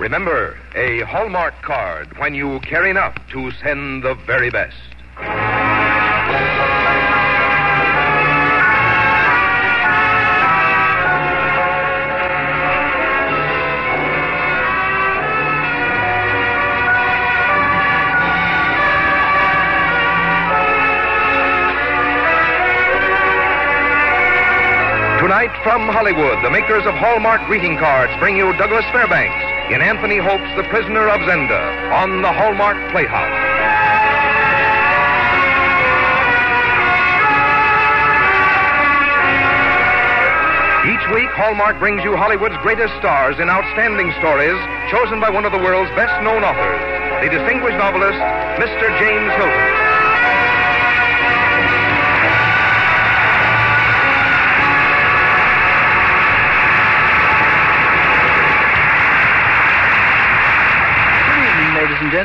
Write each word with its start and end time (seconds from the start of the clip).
Remember, 0.00 0.58
a 0.74 1.02
Hallmark 1.02 1.54
card 1.62 2.18
when 2.18 2.34
you 2.34 2.58
care 2.60 2.84
enough 2.84 3.14
to 3.28 3.52
send 3.62 4.02
the 4.02 4.14
very 4.26 4.50
best. 4.50 4.76
Tonight 25.20 25.54
from 25.62 25.88
Hollywood, 25.88 26.44
the 26.44 26.50
makers 26.50 26.84
of 26.84 26.94
Hallmark 26.94 27.46
greeting 27.46 27.78
cards 27.78 28.12
bring 28.18 28.36
you 28.36 28.52
Douglas 28.58 28.84
Fairbanks 28.90 29.53
in 29.70 29.80
Anthony 29.80 30.18
Hope's 30.18 30.50
The 30.56 30.64
Prisoner 30.68 31.08
of 31.08 31.20
Zenda 31.22 31.90
on 31.90 32.20
the 32.20 32.28
Hallmark 32.28 32.76
Playhouse. 32.92 33.32
Each 40.84 41.00
week, 41.16 41.30
Hallmark 41.32 41.78
brings 41.78 42.04
you 42.04 42.14
Hollywood's 42.14 42.58
greatest 42.60 42.92
stars 43.00 43.40
in 43.40 43.48
outstanding 43.48 44.12
stories 44.20 44.60
chosen 44.92 45.18
by 45.18 45.30
one 45.30 45.46
of 45.46 45.52
the 45.52 45.58
world's 45.58 45.90
best 45.96 46.12
known 46.22 46.44
authors, 46.44 47.24
the 47.24 47.32
distinguished 47.32 47.78
novelist, 47.80 48.20
Mr. 48.60 48.84
James 49.00 49.32
Hilton. 49.32 49.83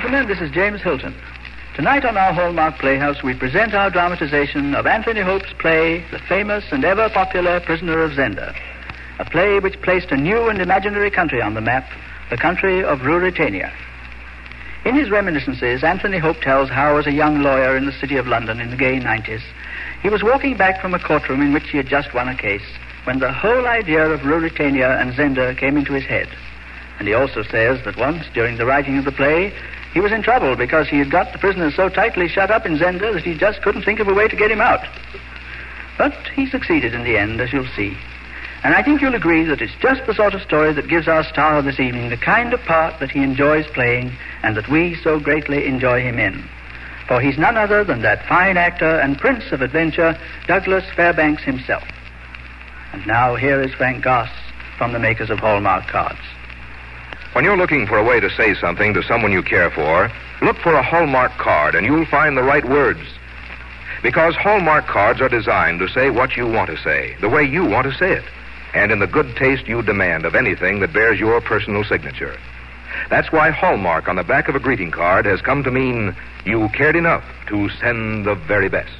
This 0.10 0.42
is 0.42 0.50
James 0.50 0.82
Hilton. 0.82 1.14
Tonight 1.76 2.04
on 2.04 2.18
our 2.18 2.34
Hallmark 2.34 2.80
Playhouse, 2.80 3.22
we 3.22 3.36
present 3.36 3.76
our 3.76 3.92
dramatization 3.92 4.74
of 4.74 4.88
Anthony 4.88 5.22
Hope's 5.22 5.54
play, 5.60 6.04
The 6.12 6.18
Famous 6.18 6.64
and 6.72 6.84
Ever 6.84 7.10
Popular 7.10 7.60
Prisoner 7.60 8.02
of 8.02 8.14
Zenda. 8.14 8.56
A 9.20 9.26
play 9.26 9.60
which 9.60 9.80
placed 9.84 10.12
a 10.12 10.18
new 10.18 10.50
and 10.50 10.60
imaginary 10.62 11.12
country 11.12 11.44
on 11.44 11.54
the 11.54 11.62
map, 11.62 11.88
the 12.32 12.38
country 12.38 12.84
of 12.84 13.00
Ruritania. 13.00 13.72
In 14.84 14.96
his 14.96 15.12
reminiscences, 15.12 15.84
Anthony 15.84 16.18
Hope 16.18 16.42
tells 16.42 16.70
how, 16.70 16.98
as 16.98 17.06
a 17.06 17.14
young 17.14 17.44
lawyer 17.44 17.78
in 17.78 17.86
the 17.86 18.00
city 18.00 18.18
of 18.18 18.26
London 18.26 18.60
in 18.60 18.72
the 18.72 18.78
gay 18.78 19.00
90s, 19.00 19.44
he 20.02 20.10
was 20.10 20.24
walking 20.24 20.58
back 20.58 20.82
from 20.82 20.96
a 20.96 21.00
courtroom 21.00 21.44
in 21.44 21.54
which 21.54 21.70
he 21.70 21.78
had 21.78 21.88
just 21.88 22.16
won 22.16 22.28
a 22.28 22.36
case 22.36 22.66
when 23.04 23.20
the 23.20 23.32
whole 23.32 23.68
idea 23.68 24.10
of 24.10 24.22
Ruritania 24.22 25.00
and 25.00 25.14
Zenda 25.14 25.56
came 25.56 25.78
into 25.78 25.94
his 25.94 26.06
head. 26.06 26.30
And 26.98 27.08
he 27.08 27.14
also 27.14 27.44
says 27.44 27.84
that 27.86 27.96
once, 27.96 28.26
during 28.34 28.58
the 28.58 28.66
writing 28.66 28.98
of 28.98 29.06
the 29.06 29.12
play, 29.12 29.54
he 29.94 30.00
was 30.00 30.12
in 30.12 30.22
trouble 30.22 30.56
because 30.56 30.88
he 30.88 31.00
had 31.00 31.10
got 31.10 31.32
the 31.32 31.40
prisoner 31.40 31.72
so 31.72 31.90
tightly 31.90 32.28
shut 32.28 32.52
up 32.52 32.66
in 32.66 32.78
Zenda 32.78 33.14
that 33.14 33.24
he 33.24 33.36
just 33.36 33.62
couldn't 33.62 33.84
think 33.84 34.00
of 34.00 34.08
a 34.08 34.14
way 34.14 34.28
to 34.28 34.36
get 34.36 34.52
him 34.52 34.62
out. 34.62 34.86
But 35.98 36.16
he 36.36 36.48
succeeded 36.50 36.94
in 36.94 37.04
the 37.04 37.18
end, 37.18 37.42
as 37.42 37.52
you'll 37.52 37.68
see. 37.76 37.98
And 38.64 38.76
I 38.76 38.84
think 38.84 39.02
you'll 39.02 39.16
agree 39.16 39.46
that 39.46 39.62
it's 39.62 39.76
just 39.82 40.06
the 40.06 40.14
sort 40.14 40.34
of 40.34 40.42
story 40.42 40.74
that 40.74 40.90
gives 40.90 41.08
our 41.08 41.24
star 41.24 41.62
this 41.62 41.80
evening 41.80 42.10
the 42.10 42.18
kind 42.18 42.54
of 42.54 42.62
part 42.62 43.00
that 43.00 43.10
he 43.10 43.24
enjoys 43.24 43.66
playing 43.68 44.12
and 44.44 44.56
that 44.58 44.68
we 44.68 44.96
so 44.96 45.20
greatly 45.20 45.66
enjoy 45.66 46.02
him 46.02 46.20
in. 46.20 46.44
For 47.08 47.20
he's 47.20 47.38
none 47.38 47.58
other 47.58 47.84
than 47.84 48.02
that 48.02 48.28
fine 48.28 48.58
actor 48.58 49.00
and 49.00 49.18
prince 49.18 49.52
of 49.52 49.62
adventure, 49.62 50.18
Douglas 50.46 50.84
Fairbanks 50.96 51.44
himself. 51.44 51.84
And 52.94 53.06
now 53.08 53.36
here 53.36 53.62
is 53.62 53.74
Frank 53.74 54.04
Goss 54.04 54.30
from 54.78 54.94
the 54.94 55.00
makers 55.00 55.30
of 55.30 55.40
Hallmark 55.40 55.88
cards. 55.88 56.20
When 57.40 57.46
you're 57.46 57.56
looking 57.56 57.88
for 57.88 57.98
a 57.98 58.04
way 58.04 58.20
to 58.20 58.30
say 58.32 58.54
something 58.56 58.94
to 58.94 59.02
someone 59.02 59.32
you 59.32 59.42
care 59.42 59.72
for, 59.72 60.12
look 60.42 60.58
for 60.58 60.74
a 60.74 60.84
Hallmark 60.84 61.32
card 61.38 61.74
and 61.74 61.86
you'll 61.86 62.06
find 62.06 62.36
the 62.36 62.44
right 62.44 62.66
words. 62.68 63.00
Because 64.04 64.36
Hallmark 64.36 64.88
cards 64.88 65.22
are 65.22 65.30
designed 65.30 65.80
to 65.80 65.88
say 65.88 66.10
what 66.10 66.36
you 66.36 66.46
want 66.46 66.70
to 66.70 66.76
say, 66.84 67.16
the 67.22 67.30
way 67.30 67.46
you 67.46 67.64
want 67.64 67.90
to 67.90 67.98
say 67.98 68.12
it, 68.12 68.26
and 68.74 68.92
in 68.92 69.00
the 69.00 69.08
good 69.08 69.38
taste 69.38 69.70
you 69.70 69.82
demand 69.82 70.26
of 70.26 70.36
anything 70.36 70.82
that 70.82 70.92
bears 70.92 71.18
your 71.18 71.40
personal 71.40 71.86
signature. 71.86 72.38
That's 73.10 73.32
why 73.32 73.52
Hallmark 73.52 74.10
on 74.10 74.18
the 74.18 74.24
back 74.24 74.50
of 74.50 74.56
a 74.56 74.60
greeting 74.60 74.92
card 74.92 75.26
has 75.26 75.40
come 75.40 75.64
to 75.64 75.72
mean 75.72 76.14
you 76.46 76.68
cared 76.74 76.98
enough 76.98 77.24
to 77.48 77.70
send 77.80 78.26
the 78.26 78.36
very 78.36 78.68
best. 78.68 78.92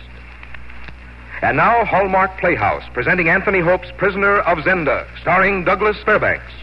And 1.42 1.58
now, 1.58 1.84
Hallmark 1.84 2.40
Playhouse, 2.40 2.84
presenting 2.94 3.28
Anthony 3.28 3.60
Hope's 3.60 3.92
Prisoner 3.98 4.40
of 4.40 4.60
Zenda, 4.60 5.06
starring 5.20 5.66
Douglas 5.66 5.98
Fairbanks. 6.06 6.54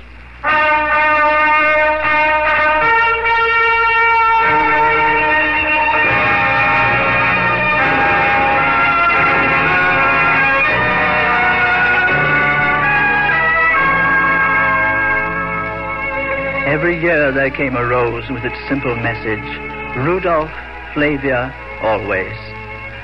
Every 16.67 17.01
year 17.01 17.33
there 17.33 17.51
came 17.51 17.75
a 17.75 17.85
rose 17.85 18.29
with 18.29 18.45
its 18.45 18.57
simple 18.69 18.95
message 18.97 19.43
Rudolph, 19.97 20.51
Flavia, 20.93 21.55
always. 21.81 22.37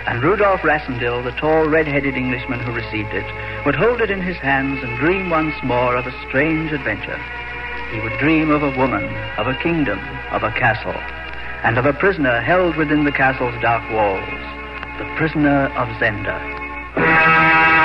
And 0.07 0.23
Rudolph 0.23 0.63
Rassendyll, 0.63 1.25
the 1.25 1.33
tall, 1.33 1.69
red 1.69 1.87
headed 1.87 2.17
Englishman 2.17 2.61
who 2.61 2.73
received 2.73 3.15
it, 3.15 3.27
would 3.65 3.77
hold 3.77 4.01
it 4.01 4.11
in 4.11 4.21
his 4.21 4.37
hands 4.37 4.83
and 4.83 4.99
dream 4.99 5.31
once 5.31 5.55
more 5.63 5.97
of 5.97 6.07
a 6.07 6.29
strange 6.29 6.73
adventure. 6.73 7.21
He 7.93 8.01
would 8.01 8.19
dream 8.19 8.51
of 8.51 8.63
a 8.63 8.77
woman, 8.77 9.05
of 9.39 9.47
a 9.47 9.59
kingdom, 9.63 9.99
of 10.33 10.43
a 10.43 10.53
castle, 10.53 10.99
and 11.63 11.79
of 11.79 11.87
a 11.87 11.93
prisoner 11.93 12.41
held 12.41 12.77
within 12.77 13.05
the 13.05 13.13
castle's 13.13 13.61
dark 13.63 13.89
walls 13.93 14.53
the 14.99 15.05
prisoner 15.17 15.67
of 15.75 15.89
Zenda. 15.99 17.82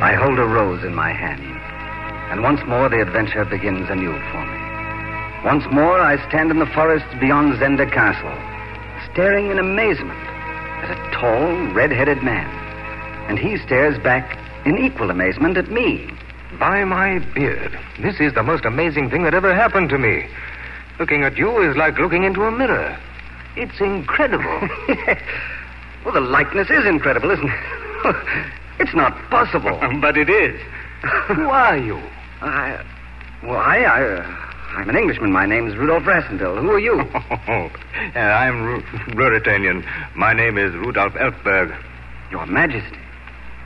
I 0.00 0.14
hold 0.14 0.38
a 0.38 0.46
rose 0.46 0.84
in 0.84 0.94
my 0.94 1.12
hand, 1.12 1.42
and 2.30 2.40
once 2.40 2.60
more 2.68 2.88
the 2.88 3.02
adventure 3.02 3.44
begins 3.44 3.90
anew 3.90 4.12
for 4.30 4.46
me. 4.46 4.58
Once 5.44 5.64
more 5.72 6.00
I 6.00 6.24
stand 6.28 6.52
in 6.52 6.60
the 6.60 6.70
forests 6.70 7.12
beyond 7.18 7.58
Zenda 7.58 7.90
Castle, 7.92 8.30
staring 9.12 9.50
in 9.50 9.58
amazement 9.58 10.20
at 10.86 10.94
a 10.94 11.10
tall, 11.10 11.74
red-headed 11.74 12.22
man, 12.22 12.46
and 13.28 13.40
he 13.40 13.58
stares 13.58 13.98
back 13.98 14.38
in 14.64 14.78
equal 14.78 15.10
amazement 15.10 15.56
at 15.56 15.68
me. 15.68 16.08
By 16.60 16.84
my 16.84 17.18
beard, 17.34 17.76
this 18.00 18.20
is 18.20 18.34
the 18.34 18.44
most 18.44 18.64
amazing 18.64 19.10
thing 19.10 19.24
that 19.24 19.34
ever 19.34 19.52
happened 19.52 19.88
to 19.90 19.98
me. 19.98 20.28
Looking 21.00 21.24
at 21.24 21.36
you 21.36 21.60
is 21.68 21.76
like 21.76 21.98
looking 21.98 22.22
into 22.22 22.44
a 22.44 22.52
mirror. 22.52 22.96
It's 23.56 23.80
incredible. 23.80 24.68
well, 26.04 26.14
the 26.14 26.20
likeness 26.20 26.70
is 26.70 26.86
incredible, 26.86 27.32
isn't 27.32 27.50
it? 27.50 28.46
it's 28.78 28.94
not 28.94 29.12
possible. 29.30 29.78
but 30.00 30.16
it 30.16 30.28
is. 30.30 30.60
Who 31.28 31.48
are 31.48 31.76
you? 31.78 31.96
I, 32.40 32.84
well, 33.42 33.56
I, 33.58 33.78
I, 33.78 34.80
I'm 34.80 34.88
an 34.88 34.96
Englishman. 34.96 35.32
My 35.32 35.46
name's 35.46 35.76
Rudolf 35.76 36.02
Rassendyll. 36.04 36.60
Who 36.60 36.70
are 36.70 36.78
you? 36.80 37.02
Uh, 38.14 38.20
I'm 38.20 38.62
Ru- 38.62 38.80
Ruritanian. 39.16 39.84
My 40.14 40.32
name 40.32 40.56
is 40.56 40.72
Rudolf 40.74 41.12
Elphberg. 41.14 41.76
Your 42.30 42.46
Majesty. 42.46 42.96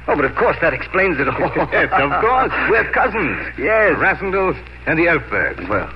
Oh, 0.09 0.17
but 0.17 0.25
of 0.25 0.34
course 0.37 0.56
that 0.62 0.73
explains 0.73 1.21
it 1.21 1.29
all. 1.29 1.39
yes, 1.73 1.91
of 1.93 2.11
course. 2.21 2.50
We're 2.71 2.91
cousins. 2.93 3.39
Yes. 3.59 3.97
Rassendyll 3.99 4.56
and 4.87 4.99
the 4.99 5.05
Elphbergs. 5.05 5.69
Well, 5.69 5.93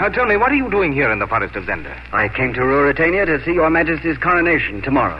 Now 0.00 0.08
tell 0.10 0.26
me, 0.26 0.36
what 0.36 0.52
are 0.52 0.54
you 0.56 0.70
doing 0.70 0.92
here 0.92 1.10
in 1.10 1.18
the 1.18 1.26
forest 1.26 1.56
of 1.56 1.64
Zenda? 1.64 1.98
I 2.12 2.28
came 2.28 2.52
to 2.54 2.60
Ruritania 2.60 3.24
to 3.26 3.42
see 3.44 3.52
Your 3.54 3.70
Majesty's 3.70 4.18
coronation 4.18 4.80
tomorrow. 4.82 5.16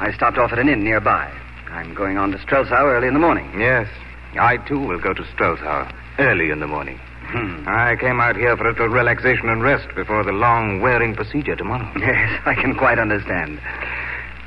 I 0.00 0.12
stopped 0.14 0.38
off 0.38 0.52
at 0.52 0.58
an 0.58 0.68
inn 0.68 0.82
nearby. 0.84 1.32
I'm 1.70 1.94
going 1.94 2.16
on 2.18 2.32
to 2.32 2.38
Strelsau 2.38 2.84
early 2.84 3.08
in 3.08 3.14
the 3.14 3.20
morning. 3.20 3.60
Yes. 3.60 3.88
I, 4.38 4.56
too, 4.56 4.78
will 4.78 4.98
go 4.98 5.12
to 5.12 5.22
Strelsau 5.22 5.92
early 6.18 6.50
in 6.50 6.60
the 6.60 6.66
morning. 6.66 6.98
Hmm. 7.28 7.64
I 7.68 7.96
came 7.96 8.20
out 8.20 8.36
here 8.36 8.56
for 8.56 8.66
a 8.66 8.70
little 8.70 8.88
relaxation 8.88 9.48
and 9.48 9.62
rest 9.62 9.94
before 9.94 10.24
the 10.24 10.32
long, 10.32 10.80
wearing 10.80 11.14
procedure 11.14 11.56
tomorrow. 11.56 11.90
Yes, 11.98 12.40
I 12.46 12.54
can 12.54 12.74
quite 12.74 12.98
understand. 12.98 13.60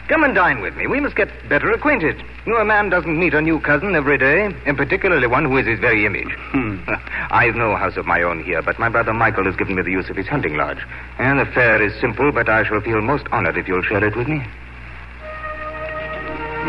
Come 0.08 0.24
and 0.24 0.34
dine 0.36 0.62
with 0.62 0.76
me. 0.76 0.88
We 0.88 1.00
must 1.00 1.16
get 1.16 1.30
better 1.48 1.72
acquainted. 1.72 2.18
You 2.46 2.54
know, 2.54 2.60
a 2.60 2.66
man 2.66 2.90
doesn't 2.90 3.20
meet 3.20 3.34
a 3.34 3.42
new 3.42 3.60
cousin 3.62 3.96
every 3.96 4.18
day, 4.18 4.50
and 4.66 4.76
particularly 4.76 5.28
one 5.28 5.46
who 5.46 5.58
is 5.58 5.68
his 5.68 5.80
very 5.80 6.06
image. 6.06 6.32
Hmm. 6.52 6.80
I've 7.32 7.56
no 7.56 7.76
house 7.76 7.98
of 7.98 8.08
my 8.08 8.24
own 8.24 8.44
here, 8.44 8.62
but 8.62 8.80
my 8.80 8.90
brother 8.90 9.14
Michael 9.14 9.46
has 9.46 9.56
given 9.56 9.76
me 9.76 9.84
the 9.84 9.92
use 9.92 10.10
of 10.10 10.18
his 10.18 10.28
hunting 10.28 10.58
lodge. 10.58 10.80
And 11.20 11.40
the 11.40 11.46
fare 11.46 11.82
is 11.82 11.94
simple, 12.02 12.32
but 12.32 12.50
I 12.50 12.64
shall 12.64 12.82
feel 12.82 13.00
most 13.02 13.28
honored 13.32 13.58
if 13.58 13.68
you'll 13.68 13.84
share 13.84 14.04
it 14.04 14.18
with 14.18 14.28
me. 14.28 14.44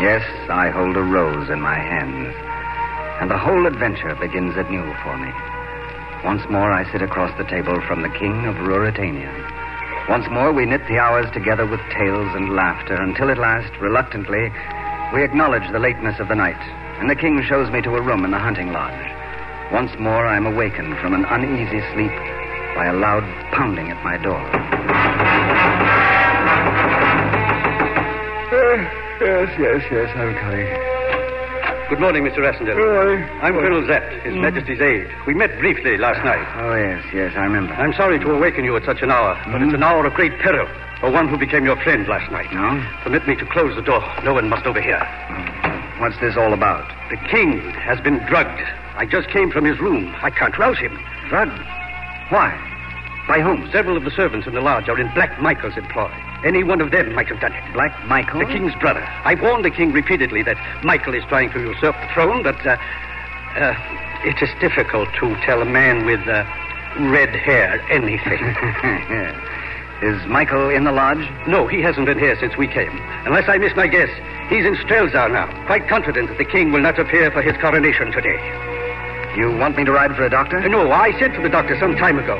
Yes, 0.01 0.23
I 0.49 0.69
hold 0.69 0.97
a 0.97 1.03
rose 1.03 1.49
in 1.49 1.61
my 1.61 1.75
hands. 1.75 2.33
And 3.21 3.29
the 3.29 3.37
whole 3.37 3.67
adventure 3.67 4.15
begins 4.15 4.57
anew 4.57 4.93
for 5.03 5.17
me. 5.17 5.31
Once 6.25 6.41
more, 6.49 6.71
I 6.71 6.89
sit 6.91 7.01
across 7.01 7.35
the 7.37 7.43
table 7.43 7.79
from 7.87 8.01
the 8.01 8.09
king 8.09 8.45
of 8.45 8.55
Ruritania. 8.55 9.31
Once 10.09 10.25
more, 10.31 10.51
we 10.51 10.65
knit 10.65 10.81
the 10.87 10.99
hours 10.99 11.29
together 11.31 11.65
with 11.65 11.79
tales 11.91 12.33
and 12.35 12.55
laughter 12.55 12.95
until 12.95 13.29
at 13.29 13.37
last, 13.37 13.71
reluctantly, 13.79 14.51
we 15.13 15.23
acknowledge 15.23 15.69
the 15.71 15.79
lateness 15.79 16.19
of 16.19 16.27
the 16.27 16.35
night, 16.35 16.59
and 16.99 17.09
the 17.09 17.15
king 17.15 17.41
shows 17.43 17.71
me 17.71 17.81
to 17.81 17.95
a 17.95 18.01
room 18.01 18.25
in 18.25 18.31
the 18.31 18.39
hunting 18.39 18.73
lodge. 18.73 19.11
Once 19.71 19.91
more, 19.99 20.25
I 20.25 20.35
am 20.35 20.45
awakened 20.45 20.97
from 20.97 21.13
an 21.13 21.25
uneasy 21.25 21.81
sleep 21.93 22.11
by 22.75 22.87
a 22.87 22.97
loud 22.97 23.23
pounding 23.51 23.91
at 23.91 24.03
my 24.03 24.17
door. 24.17 24.43
Yes, 29.23 29.47
yes, 29.57 29.81
yes, 29.89 30.09
I'm 30.19 30.35
coming. 30.35 30.67
Good 31.87 32.01
morning, 32.03 32.27
Mr. 32.27 32.43
Rassendyll. 32.43 32.75
Good 32.75 32.91
morning. 32.91 33.23
I'm 33.39 33.53
Colonel 33.55 33.87
Sapt, 33.87 34.11
His 34.19 34.35
mm-hmm. 34.35 34.41
Majesty's 34.41 34.81
aide. 34.81 35.07
We 35.25 35.33
met 35.33 35.57
briefly 35.59 35.95
last 35.95 36.19
ah, 36.19 36.35
night. 36.35 36.47
Oh, 36.59 36.75
yes, 36.75 36.99
yes, 37.15 37.31
I 37.37 37.47
remember. 37.47 37.71
I'm 37.71 37.93
sorry 37.93 38.19
to 38.19 38.31
awaken 38.35 38.65
you 38.65 38.75
at 38.75 38.83
such 38.83 39.01
an 39.01 39.11
hour, 39.11 39.39
but 39.47 39.63
it's 39.63 39.71
mm-hmm. 39.71 39.75
an 39.75 39.83
hour 39.83 40.05
of 40.05 40.11
great 40.11 40.37
peril 40.39 40.67
for 40.99 41.09
one 41.09 41.29
who 41.29 41.37
became 41.37 41.63
your 41.63 41.79
friend 41.83 42.05
last 42.05 42.29
night. 42.33 42.51
No? 42.51 42.83
Permit 43.03 43.25
me 43.25 43.37
to 43.37 43.45
close 43.45 43.73
the 43.77 43.81
door. 43.81 44.03
No 44.25 44.33
one 44.33 44.49
must 44.49 44.65
overhear. 44.65 44.99
Mm-hmm. 44.99 46.01
What's 46.01 46.19
this 46.19 46.35
all 46.35 46.51
about? 46.51 46.83
The 47.09 47.15
king 47.31 47.63
has 47.79 48.01
been 48.01 48.19
drugged. 48.27 48.59
I 48.99 49.05
just 49.05 49.29
came 49.29 49.51
from 49.51 49.63
his 49.63 49.79
room. 49.79 50.13
I 50.19 50.31
can't 50.31 50.57
rouse 50.59 50.79
him. 50.79 50.99
Drugged? 51.29 51.63
Why? 52.27 52.51
By 53.29 53.39
whom? 53.39 53.71
Several 53.71 53.95
of 53.95 54.03
the 54.03 54.11
servants 54.11 54.47
in 54.47 54.53
the 54.53 54.59
lodge 54.59 54.89
are 54.89 54.99
in 54.99 55.07
Black 55.15 55.39
Michael's 55.39 55.77
employ. 55.77 56.11
Any 56.43 56.63
one 56.63 56.81
of 56.81 56.91
them 56.91 57.13
might 57.15 57.27
have 57.27 57.39
done 57.39 57.53
it. 57.53 57.63
Black 57.73 57.93
Michael? 58.05 58.39
The 58.39 58.45
king's 58.45 58.75
brother. 58.75 59.01
I've 59.23 59.41
warned 59.41 59.63
the 59.63 59.71
king 59.71 59.91
repeatedly 59.93 60.43
that 60.43 60.57
Michael 60.83 61.13
is 61.13 61.23
trying 61.29 61.51
to 61.51 61.59
usurp 61.59 61.95
the 62.01 62.07
throne, 62.13 62.43
but 62.43 62.59
uh, 62.65 62.75
uh, 63.55 63.73
it 64.25 64.41
is 64.41 64.49
difficult 64.59 65.07
to 65.19 65.35
tell 65.45 65.61
a 65.61 65.65
man 65.65 66.05
with 66.05 66.19
uh, 66.27 66.43
red 67.09 67.29
hair 67.29 67.79
anything. 67.89 68.39
Is 70.03 70.19
Michael 70.27 70.69
in 70.69 70.83
the 70.83 70.91
lodge? 70.91 71.23
no, 71.47 71.65
he 71.65 71.81
hasn't 71.81 72.07
been 72.07 72.19
here 72.19 72.37
since 72.37 72.57
we 72.57 72.67
came. 72.67 72.91
Unless 73.25 73.47
I 73.47 73.57
miss 73.57 73.73
my 73.75 73.87
guess, 73.87 74.09
he's 74.49 74.65
in 74.65 74.75
Strelsau 74.75 75.31
now, 75.31 75.47
quite 75.65 75.87
confident 75.87 76.27
that 76.27 76.37
the 76.37 76.43
king 76.43 76.73
will 76.73 76.81
not 76.81 76.99
appear 76.99 77.31
for 77.31 77.41
his 77.41 77.55
coronation 77.61 78.11
today. 78.11 78.35
You 79.37 79.55
want 79.55 79.77
me 79.77 79.85
to 79.85 79.93
ride 79.93 80.13
for 80.17 80.25
a 80.25 80.29
doctor? 80.29 80.57
Uh, 80.57 80.67
No, 80.67 80.91
I 80.91 81.17
sent 81.19 81.35
for 81.35 81.41
the 81.41 81.47
doctor 81.49 81.79
some 81.79 81.95
time 81.95 82.19
ago. 82.19 82.35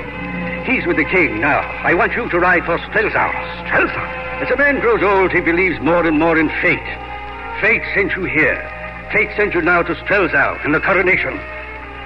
He's 0.65 0.87
with 0.87 0.95
the 0.95 1.05
king 1.05 1.41
now. 1.41 1.59
I 1.83 1.93
want 1.93 2.13
you 2.13 2.29
to 2.29 2.39
ride 2.39 2.63
for 2.63 2.77
Strelsau. 2.77 3.31
Strelsau? 3.67 4.07
As 4.41 4.49
a 4.49 4.55
man 4.55 4.79
grows 4.79 5.03
old, 5.03 5.31
he 5.31 5.41
believes 5.41 5.79
more 5.81 6.05
and 6.05 6.17
more 6.17 6.39
in 6.39 6.47
fate. 6.61 6.79
Fate 7.59 7.83
sent 7.93 8.15
you 8.15 8.23
here. 8.23 8.59
Fate 9.11 9.29
sent 9.35 9.53
you 9.53 9.61
now 9.61 9.83
to 9.83 9.93
Strelsau 9.93 10.63
in 10.63 10.71
the 10.71 10.79
coronation. 10.79 11.39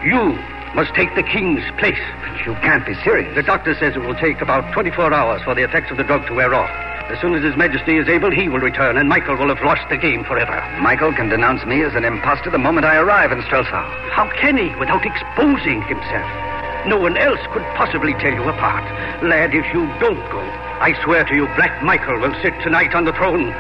You 0.04 0.38
must 0.74 0.94
take 0.96 1.14
the 1.16 1.24
king's 1.24 1.64
place. 1.78 2.02
But 2.22 2.46
you 2.46 2.54
can't 2.66 2.86
be 2.86 2.96
serious. 3.04 3.34
The 3.36 3.44
doctor 3.44 3.76
says 3.76 3.96
it 3.96 4.02
will 4.02 4.16
take 4.16 4.42
about 4.42 4.74
24 4.74 5.14
hours 5.14 5.42
for 5.44 5.54
the 5.54 5.64
effects 5.64 5.92
of 5.92 5.98
the 5.98 6.04
drug 6.04 6.26
to 6.28 6.34
wear 6.34 6.54
off. 6.54 6.70
As 7.10 7.22
soon 7.22 7.36
as 7.36 7.44
His 7.44 7.56
Majesty 7.56 7.98
is 7.98 8.10
able, 8.10 8.32
he 8.32 8.50
will 8.50 8.60
return, 8.60 8.98
and 8.98 9.08
Michael 9.08 9.38
will 9.38 9.54
have 9.54 9.64
lost 9.64 9.88
the 9.90 9.98
game 9.98 10.26
forever. 10.26 10.60
Michael 10.82 11.14
can 11.14 11.30
denounce 11.30 11.66
me 11.66 11.84
as 11.84 11.96
an 11.96 12.04
impostor 12.04 12.50
the 12.50 12.58
moment 12.58 12.86
I 12.86 12.98
arrive 12.98 13.32
in 13.32 13.42
Strelsau. 13.44 13.86
How 14.10 14.30
can 14.42 14.58
he 14.58 14.76
without 14.76 15.06
exposing 15.06 15.84
himself? 15.84 16.47
No 16.88 16.96
one 16.98 17.18
else 17.18 17.42
could 17.52 17.64
possibly 17.76 18.14
tell 18.14 18.32
you 18.32 18.48
apart. 18.48 18.86
Lad, 19.22 19.54
if 19.54 19.66
you 19.74 19.84
don't 20.00 20.24
go, 20.32 20.40
I 20.80 20.96
swear 21.04 21.26
to 21.26 21.36
you, 21.36 21.46
Black 21.60 21.84
Michael 21.84 22.18
will 22.18 22.34
sit 22.42 22.54
tonight 22.64 22.96
on 22.96 23.04
the 23.04 23.12
throne, 23.12 23.52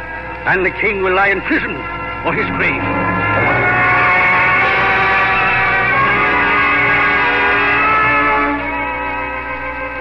and 0.47 0.65
the 0.65 0.71
king 0.71 1.03
will 1.03 1.13
lie 1.13 1.27
in 1.27 1.41
prison 1.41 1.75
or 2.23 2.31
his 2.31 2.47
grave. 2.55 2.79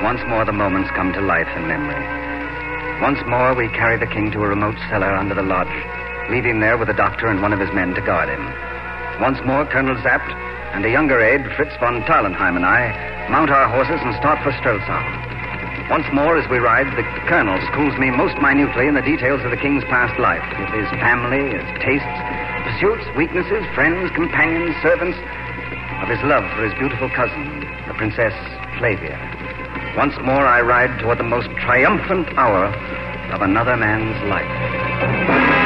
Once 0.07 0.23
more, 0.29 0.45
the 0.45 0.53
moments 0.53 0.91
come 0.95 1.13
to 1.13 1.21
life 1.21 1.51
in 1.57 1.67
memory. 1.67 2.07
Once 3.03 3.19
more, 3.27 3.55
we 3.57 3.67
carry 3.71 3.99
the 3.99 4.07
king 4.07 4.31
to 4.31 4.45
a 4.45 4.49
remote 4.49 4.79
cellar 4.89 5.11
under 5.11 5.35
the 5.35 5.43
lodge, 5.43 5.67
leave 6.31 6.45
him 6.45 6.61
there 6.61 6.79
with 6.79 6.89
a 6.89 6.95
doctor 6.95 7.27
and 7.27 7.43
one 7.43 7.53
of 7.53 7.59
his 7.59 7.75
men 7.75 7.93
to 7.95 8.01
guard 8.01 8.29
him. 8.29 8.47
Once 9.21 9.43
more, 9.45 9.67
Colonel 9.67 10.01
Sapt 10.05 10.31
and 10.77 10.85
a 10.85 10.91
younger 10.91 11.19
aide, 11.25 11.41
Fritz 11.57 11.75
von 11.81 12.05
Tarlenheim, 12.05 12.55
and 12.55 12.67
I 12.67 12.93
mount 13.33 13.49
our 13.49 13.65
horses 13.65 13.97
and 14.05 14.13
start 14.21 14.37
for 14.45 14.53
Strelsau. 14.61 15.89
Once 15.89 16.05
more, 16.13 16.37
as 16.37 16.45
we 16.51 16.59
ride, 16.59 16.85
the 17.01 17.07
colonel 17.25 17.57
schools 17.73 17.97
me 17.97 18.11
most 18.11 18.37
minutely 18.45 18.87
in 18.87 18.93
the 18.93 19.01
details 19.01 19.41
of 19.41 19.51
the 19.51 19.57
king's 19.57 19.85
past 19.85 20.13
life, 20.21 20.45
his 20.77 20.85
family, 21.01 21.49
his 21.49 21.65
tastes, 21.81 22.17
pursuits, 22.69 23.09
weaknesses, 23.17 23.65
friends, 23.73 24.13
companions, 24.13 24.77
servants, 24.85 25.17
of 26.05 26.13
his 26.13 26.21
love 26.29 26.45
for 26.53 26.69
his 26.69 26.77
beautiful 26.77 27.09
cousin, 27.09 27.65
the 27.89 27.97
Princess 27.97 28.37
Flavia. 28.77 29.17
Once 29.97 30.13
more, 30.29 30.45
I 30.45 30.61
ride 30.61 30.93
toward 31.01 31.17
the 31.17 31.25
most 31.25 31.49
triumphant 31.57 32.29
hour 32.37 32.69
of 33.33 33.41
another 33.41 33.81
man's 33.81 34.21
life. 34.29 35.66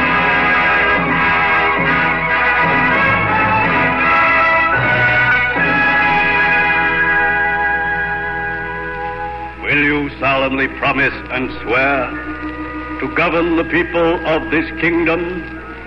Solemnly 10.20 10.68
promise 10.68 11.14
and 11.30 11.50
swear 11.62 12.10
to 13.00 13.12
govern 13.16 13.56
the 13.56 13.64
people 13.64 14.14
of 14.26 14.50
this 14.50 14.68
kingdom 14.78 15.42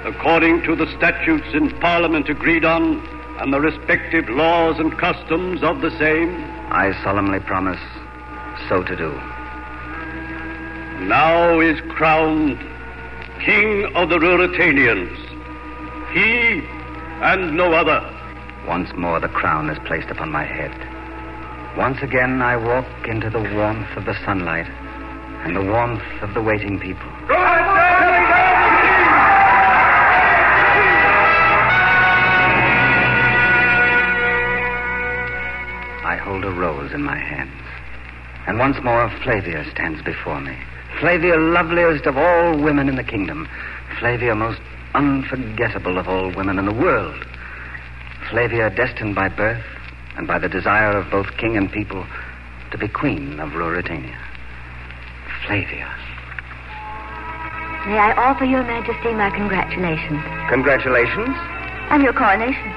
according 0.05 0.63
to 0.63 0.75
the 0.75 0.87
statutes 0.97 1.47
in 1.53 1.69
Parliament 1.79 2.27
agreed 2.27 2.65
on 2.65 2.97
and 3.39 3.53
the 3.53 3.59
respective 3.61 4.27
laws 4.29 4.79
and 4.79 4.97
customs 4.97 5.61
of 5.61 5.81
the 5.81 5.91
same? 5.99 6.33
I 6.71 6.99
solemnly 7.03 7.39
promise 7.41 7.79
so 8.67 8.81
to 8.81 8.95
do. 8.95 9.11
Now 11.07 11.59
is 11.59 11.79
crowned 11.91 12.57
King 13.45 13.85
of 13.95 14.09
the 14.09 14.17
Ruritanians. 14.17 15.15
He 16.11 16.65
and 17.21 17.55
no 17.55 17.73
other. 17.73 18.01
Once 18.67 18.91
more, 18.95 19.19
the 19.19 19.27
crown 19.27 19.69
is 19.69 19.77
placed 19.85 20.09
upon 20.09 20.31
my 20.31 20.43
head. 20.43 20.92
Once 21.77 21.97
again, 22.03 22.39
I 22.39 22.55
walk 22.55 22.85
into 23.07 23.31
the 23.31 23.39
warmth 23.39 23.97
of 23.97 24.05
the 24.05 24.13
sunlight 24.23 24.67
and 25.43 25.55
the 25.55 25.63
warmth 25.63 26.03
of 26.21 26.35
the 26.35 26.41
waiting 26.41 26.79
people. 26.79 27.09
I 36.05 36.15
hold 36.21 36.45
a 36.45 36.51
rose 36.51 36.91
in 36.93 37.01
my 37.01 37.17
hands. 37.17 37.49
And 38.45 38.59
once 38.59 38.77
more, 38.83 39.09
Flavia 39.23 39.65
stands 39.71 40.03
before 40.03 40.41
me. 40.41 40.55
Flavia, 40.99 41.37
loveliest 41.37 42.05
of 42.05 42.17
all 42.17 42.55
women 42.55 42.87
in 42.87 42.97
the 42.97 43.03
kingdom. 43.03 43.49
Flavia, 43.97 44.35
most 44.35 44.61
unforgettable 44.93 45.97
of 45.97 46.07
all 46.07 46.31
women 46.35 46.59
in 46.59 46.65
the 46.67 46.71
world. 46.71 47.25
Flavia, 48.29 48.69
destined 48.69 49.15
by 49.15 49.27
birth 49.27 49.65
and 50.17 50.27
by 50.27 50.39
the 50.39 50.49
desire 50.49 50.97
of 50.97 51.09
both 51.09 51.27
king 51.37 51.57
and 51.57 51.71
people 51.71 52.05
to 52.71 52.77
be 52.77 52.87
queen 52.87 53.39
of 53.39 53.49
Ruritania. 53.51 54.15
Flavia. 55.45 55.89
May 57.85 57.99
I 57.99 58.13
offer 58.15 58.45
your 58.45 58.63
majesty 58.63 59.11
my 59.13 59.29
congratulations 59.29 60.23
Congratulations. 60.49 61.35
on 61.91 62.01
your 62.01 62.13
coronation. 62.13 62.71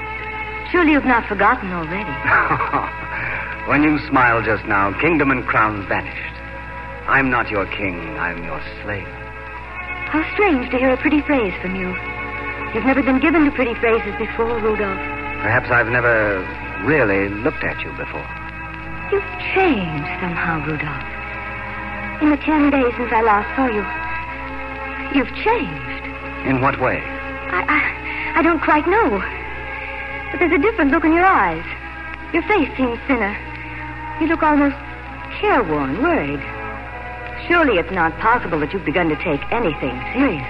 Surely 0.71 0.91
you've 0.91 1.05
not 1.07 1.25
forgotten 1.27 1.71
already. 1.71 2.11
when 3.71 3.83
you 3.83 3.99
smiled 4.09 4.43
just 4.43 4.65
now, 4.65 4.91
kingdom 4.99 5.31
and 5.31 5.45
crown 5.47 5.87
vanished. 5.87 6.35
I'm 7.07 7.29
not 7.31 7.49
your 7.49 7.65
king, 7.67 7.95
I'm 8.19 8.43
your 8.43 8.59
slave. 8.83 9.07
How 10.11 10.27
strange 10.33 10.69
to 10.71 10.77
hear 10.77 10.91
a 10.91 10.97
pretty 10.97 11.21
phrase 11.21 11.53
from 11.61 11.75
you. 11.75 11.87
You've 12.75 12.83
never 12.85 13.01
been 13.01 13.21
given 13.21 13.45
to 13.45 13.51
pretty 13.51 13.75
phrases 13.79 14.11
before, 14.19 14.59
Rudolph. 14.59 14.99
Perhaps 15.39 15.71
I've 15.71 15.87
never 15.87 16.43
really 16.85 17.29
looked 17.29 17.63
at 17.63 17.81
you 17.81 17.91
before. 17.97 18.27
You've 19.11 19.31
changed 19.55 20.11
somehow, 20.19 20.59
Rudolph. 20.65 22.21
In 22.21 22.29
the 22.29 22.37
ten 22.37 22.69
days 22.69 22.93
since 22.97 23.11
I 23.11 23.21
last 23.21 23.47
saw 23.55 23.67
you, 23.69 23.85
you've 25.15 25.33
changed. 25.43 26.03
In 26.45 26.61
what 26.61 26.79
way? 26.79 26.99
I, 26.99 27.63
I, 27.63 28.39
I 28.39 28.41
don't 28.41 28.61
quite 28.61 28.87
know. 28.87 29.21
But 30.31 30.39
there's 30.39 30.51
a 30.51 30.61
different 30.61 30.91
look 30.91 31.05
in 31.05 31.13
your 31.13 31.25
eyes. 31.25 31.63
Your 32.33 32.43
face 32.43 32.69
seems 32.75 32.99
thinner. 33.07 33.35
You 34.19 34.27
look 34.27 34.43
almost 34.43 34.75
careworn, 35.39 36.01
worried. 36.01 36.41
Surely 37.47 37.77
it's 37.77 37.91
not 37.91 38.17
possible 38.19 38.59
that 38.59 38.73
you've 38.73 38.83
begun 38.83 39.09
to 39.09 39.15
take 39.15 39.41
anything 39.51 39.95
seriously. 40.11 40.43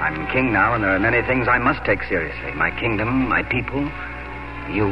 I'm 0.00 0.26
king 0.32 0.52
now, 0.52 0.74
and 0.74 0.82
there 0.82 0.96
are 0.96 0.98
many 0.98 1.22
things 1.22 1.46
I 1.46 1.58
must 1.58 1.84
take 1.84 2.02
seriously. 2.04 2.52
My 2.52 2.70
kingdom, 2.80 3.28
my 3.28 3.42
people, 3.42 3.84
you, 4.72 4.88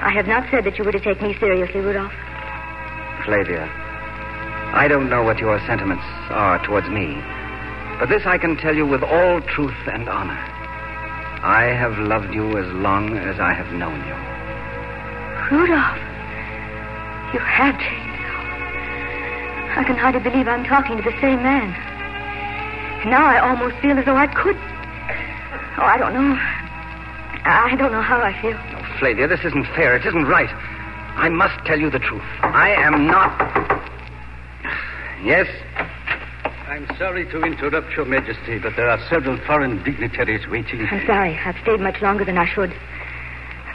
I 0.00 0.10
have 0.10 0.26
not 0.26 0.48
said 0.50 0.64
that 0.64 0.78
you 0.78 0.84
were 0.84 0.92
to 0.92 1.00
take 1.00 1.20
me 1.20 1.36
seriously, 1.38 1.80
Rudolph. 1.80 2.12
Flavia. 3.24 3.66
I 4.72 4.86
don't 4.86 5.10
know 5.10 5.22
what 5.22 5.38
your 5.38 5.58
sentiments 5.66 6.04
are 6.30 6.62
towards 6.64 6.88
me, 6.88 7.18
but 7.98 8.08
this 8.08 8.22
I 8.24 8.38
can 8.38 8.56
tell 8.56 8.76
you 8.76 8.86
with 8.86 9.02
all 9.02 9.40
truth 9.40 9.76
and 9.90 10.08
honor. 10.08 10.38
I 11.42 11.74
have 11.74 11.98
loved 11.98 12.32
you 12.32 12.58
as 12.58 12.66
long 12.74 13.16
as 13.16 13.40
I 13.40 13.52
have 13.54 13.72
known 13.72 13.98
you. 14.06 14.14
Rudolph, 15.50 15.98
you 17.34 17.40
have 17.40 17.74
changed 17.78 18.22
so. 18.22 18.38
I 19.78 19.84
can 19.84 19.96
hardly 19.96 20.20
believe 20.20 20.46
I'm 20.46 20.64
talking 20.64 20.96
to 20.96 21.02
the 21.02 21.16
same 21.20 21.42
man. 21.42 21.70
Now 23.06 23.24
I 23.24 23.38
almost 23.38 23.76
feel 23.82 23.98
as 23.98 24.04
though 24.04 24.16
I 24.16 24.26
could. 24.26 24.56
Oh, 25.78 25.86
I 25.86 25.96
don't 25.98 26.14
know. 26.14 26.38
I 27.44 27.74
don't 27.76 27.92
know 27.92 28.02
how 28.02 28.20
I 28.20 28.34
feel. 28.42 28.77
Flavia, 28.98 29.28
this 29.28 29.40
isn't 29.44 29.64
fair. 29.74 29.96
It 29.96 30.04
isn't 30.06 30.24
right. 30.24 30.50
I 31.16 31.28
must 31.28 31.58
tell 31.66 31.78
you 31.78 31.90
the 31.90 31.98
truth. 31.98 32.22
I 32.42 32.70
am 32.70 33.06
not. 33.06 33.38
Yes? 35.24 35.46
I'm 36.68 36.86
sorry 36.96 37.24
to 37.26 37.42
interrupt 37.42 37.96
your 37.96 38.04
majesty, 38.04 38.58
but 38.58 38.76
there 38.76 38.88
are 38.88 38.98
several 39.08 39.38
foreign 39.46 39.82
dignitaries 39.82 40.46
waiting. 40.48 40.86
I'm 40.90 41.06
sorry. 41.06 41.38
I've 41.44 41.56
stayed 41.62 41.80
much 41.80 42.00
longer 42.02 42.24
than 42.24 42.38
I 42.38 42.46
should. 42.46 42.72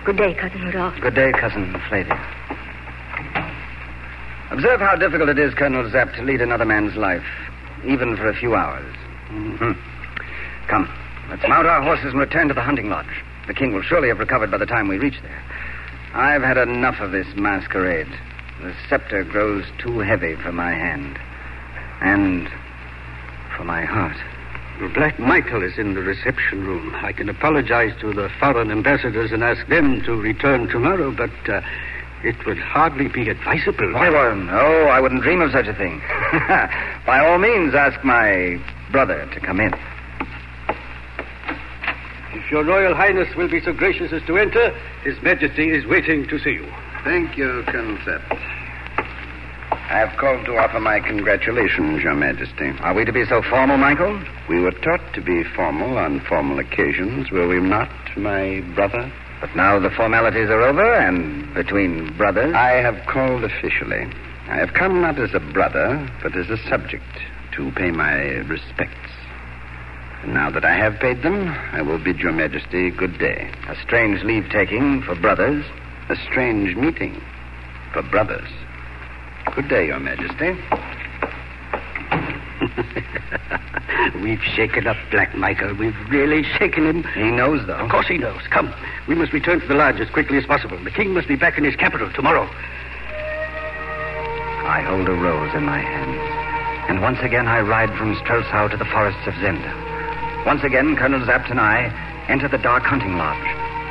Good 0.05 0.17
day, 0.17 0.33
Cousin 0.33 0.61
Rudolph. 0.61 0.95
Good 1.01 1.15
day, 1.15 1.31
Cousin 1.31 1.75
Flavia. 1.89 2.15
Observe 4.51 4.79
how 4.79 4.95
difficult 4.95 5.29
it 5.29 5.39
is, 5.39 5.53
Colonel 5.53 5.89
Sapt, 5.91 6.15
to 6.15 6.21
lead 6.21 6.41
another 6.41 6.65
man's 6.65 6.95
life, 6.95 7.25
even 7.85 8.15
for 8.15 8.29
a 8.29 8.35
few 8.35 8.55
hours. 8.55 8.95
Mm-hmm. 9.29 9.71
Come, 10.67 10.89
let's 11.29 11.41
mount 11.47 11.65
our 11.65 11.81
horses 11.81 12.11
and 12.11 12.19
return 12.19 12.47
to 12.49 12.53
the 12.53 12.61
hunting 12.61 12.89
lodge. 12.89 13.23
The 13.47 13.53
king 13.53 13.73
will 13.73 13.81
surely 13.81 14.07
have 14.07 14.19
recovered 14.19 14.51
by 14.51 14.57
the 14.57 14.65
time 14.65 14.87
we 14.87 14.97
reach 14.97 15.21
there. 15.21 15.43
I've 16.13 16.43
had 16.43 16.57
enough 16.57 16.99
of 16.99 17.11
this 17.11 17.27
masquerade. 17.35 18.07
The 18.61 18.73
scepter 18.87 19.23
grows 19.23 19.65
too 19.79 19.99
heavy 19.99 20.35
for 20.35 20.51
my 20.51 20.71
hand. 20.71 21.19
And 22.01 22.49
for 23.57 23.63
my 23.63 23.83
heart. 23.83 24.17
Black 24.93 25.19
Michael 25.19 25.63
is 25.63 25.77
in 25.77 25.93
the 25.93 26.01
reception 26.01 26.65
room. 26.65 26.93
I 26.95 27.13
can 27.13 27.29
apologize 27.29 27.93
to 28.01 28.13
the 28.13 28.29
foreign 28.39 28.71
ambassadors 28.71 29.31
and 29.31 29.43
ask 29.43 29.67
them 29.67 30.01
to 30.03 30.15
return 30.15 30.67
tomorrow, 30.67 31.11
but 31.11 31.31
uh, 31.47 31.61
it 32.23 32.35
would 32.45 32.57
hardly 32.57 33.07
be 33.07 33.29
advisable. 33.29 33.93
Why, 33.93 34.09
well, 34.09 34.35
no, 34.35 34.87
I 34.87 34.99
wouldn't 34.99 35.21
dream 35.21 35.41
of 35.41 35.51
such 35.51 35.67
a 35.67 35.73
thing. 35.73 35.99
By 37.05 37.19
all 37.19 37.37
means, 37.37 37.75
ask 37.75 38.03
my 38.03 38.59
brother 38.91 39.29
to 39.33 39.39
come 39.39 39.59
in. 39.59 39.73
If 42.45 42.51
your 42.51 42.65
Royal 42.65 42.93
Highness 42.93 43.33
will 43.37 43.47
be 43.47 43.61
so 43.61 43.71
gracious 43.71 44.11
as 44.11 44.21
to 44.27 44.37
enter, 44.37 44.71
His 45.03 45.21
Majesty 45.21 45.69
is 45.69 45.85
waiting 45.85 46.27
to 46.27 46.37
see 46.39 46.51
you. 46.51 46.69
Thank 47.05 47.37
you, 47.37 47.63
Colonel 47.67 47.97
Sapt. 48.03 48.33
I 49.71 49.99
have 49.99 50.17
called 50.17 50.45
to 50.45 50.57
offer 50.57 50.79
my 50.79 50.99
congratulations, 50.99 52.03
Your 52.03 52.15
Majesty. 52.15 52.71
Are 52.81 52.93
we 52.93 53.05
to 53.05 53.13
be 53.13 53.25
so 53.25 53.41
formal, 53.43 53.77
Michael? 53.77 54.21
We 54.49 54.59
were 54.59 54.71
taught 54.71 55.13
to 55.13 55.21
be 55.21 55.43
formal 55.55 55.97
on 55.97 56.19
formal 56.21 56.59
occasions, 56.59 57.31
were 57.31 57.47
we 57.47 57.61
not, 57.61 57.89
my 58.17 58.59
brother? 58.75 59.11
But 59.39 59.55
now 59.55 59.79
the 59.79 59.89
formalities 59.91 60.49
are 60.49 60.61
over, 60.61 60.93
and 60.93 61.53
between 61.53 62.15
brothers. 62.17 62.53
I 62.55 62.71
have 62.81 63.05
called 63.07 63.45
officially. 63.45 64.07
I 64.47 64.57
have 64.57 64.73
come 64.73 65.01
not 65.01 65.17
as 65.17 65.33
a 65.33 65.39
brother, 65.39 66.09
but 66.21 66.35
as 66.35 66.49
a 66.49 66.57
subject 66.69 67.05
to 67.55 67.71
pay 67.71 67.91
my 67.91 68.15
respects. 68.47 69.11
And 70.23 70.33
now 70.33 70.49
that 70.49 70.63
I 70.63 70.73
have 70.77 70.99
paid 71.01 71.21
them, 71.21 71.49
I 71.73 71.81
will 71.81 71.97
bid 71.97 72.19
Your 72.19 72.31
Majesty 72.31 72.89
good 72.89 73.19
day. 73.19 73.51
A 73.67 73.75
strange 73.81 74.23
leave 74.23 74.49
taking 74.49 75.01
for 75.01 75.15
brothers. 75.15 75.65
A 76.07 76.15
strange 76.15 76.77
meeting 76.77 77.21
for 77.91 78.01
brothers. 78.03 78.47
Good 79.53 79.67
day, 79.67 79.87
Your 79.87 79.99
Majesty. 79.99 80.55
We've 84.21 84.41
shaken 84.41 84.87
up 84.87 84.95
Black 85.11 85.35
Michael. 85.35 85.73
We've 85.73 85.97
really 86.09 86.43
shaken 86.57 86.85
him. 86.85 87.03
He 87.15 87.29
knows, 87.29 87.67
though. 87.67 87.75
Of 87.75 87.91
course 87.91 88.07
he 88.07 88.17
knows. 88.17 88.41
Come, 88.49 88.73
we 89.09 89.15
must 89.15 89.33
return 89.33 89.59
to 89.59 89.67
the 89.67 89.75
lodge 89.75 89.99
as 89.99 90.09
quickly 90.09 90.37
as 90.37 90.45
possible. 90.45 90.81
The 90.81 90.91
king 90.91 91.13
must 91.13 91.27
be 91.27 91.35
back 91.35 91.57
in 91.57 91.65
his 91.65 91.75
capital 91.75 92.09
tomorrow. 92.13 92.49
I 94.63 94.81
hold 94.87 95.09
a 95.09 95.13
rose 95.13 95.53
in 95.53 95.63
my 95.65 95.79
hands. 95.79 96.89
And 96.89 97.01
once 97.01 97.19
again 97.19 97.49
I 97.49 97.59
ride 97.59 97.93
from 97.97 98.15
Strelsau 98.15 98.71
to 98.71 98.77
the 98.77 98.85
forests 98.85 99.27
of 99.27 99.33
Zenda. 99.33 99.82
Once 100.45 100.63
again, 100.63 100.95
Colonel 100.95 101.25
Sapt 101.25 101.49
and 101.49 101.59
I 101.59 101.87
enter 102.27 102.47
the 102.47 102.57
dark 102.57 102.83
hunting 102.83 103.15
lodge. 103.15 103.47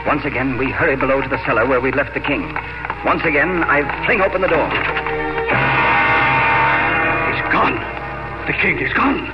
Once 0.06 0.24
again, 0.24 0.58
we 0.58 0.68
hurry 0.70 0.96
below 0.96 1.20
to 1.22 1.28
the 1.28 1.42
cellar 1.46 1.66
where 1.66 1.80
we 1.80 1.92
left 1.92 2.12
the 2.12 2.20
king. 2.20 2.42
Once 3.04 3.24
again, 3.24 3.64
I 3.64 3.80
fling 4.04 4.20
open 4.20 4.42
the 4.42 4.52
door. 4.52 4.68
He's 7.32 7.42
gone. 7.48 7.78
The 8.46 8.52
king 8.60 8.78
is 8.84 8.92
gone. 8.92 9.24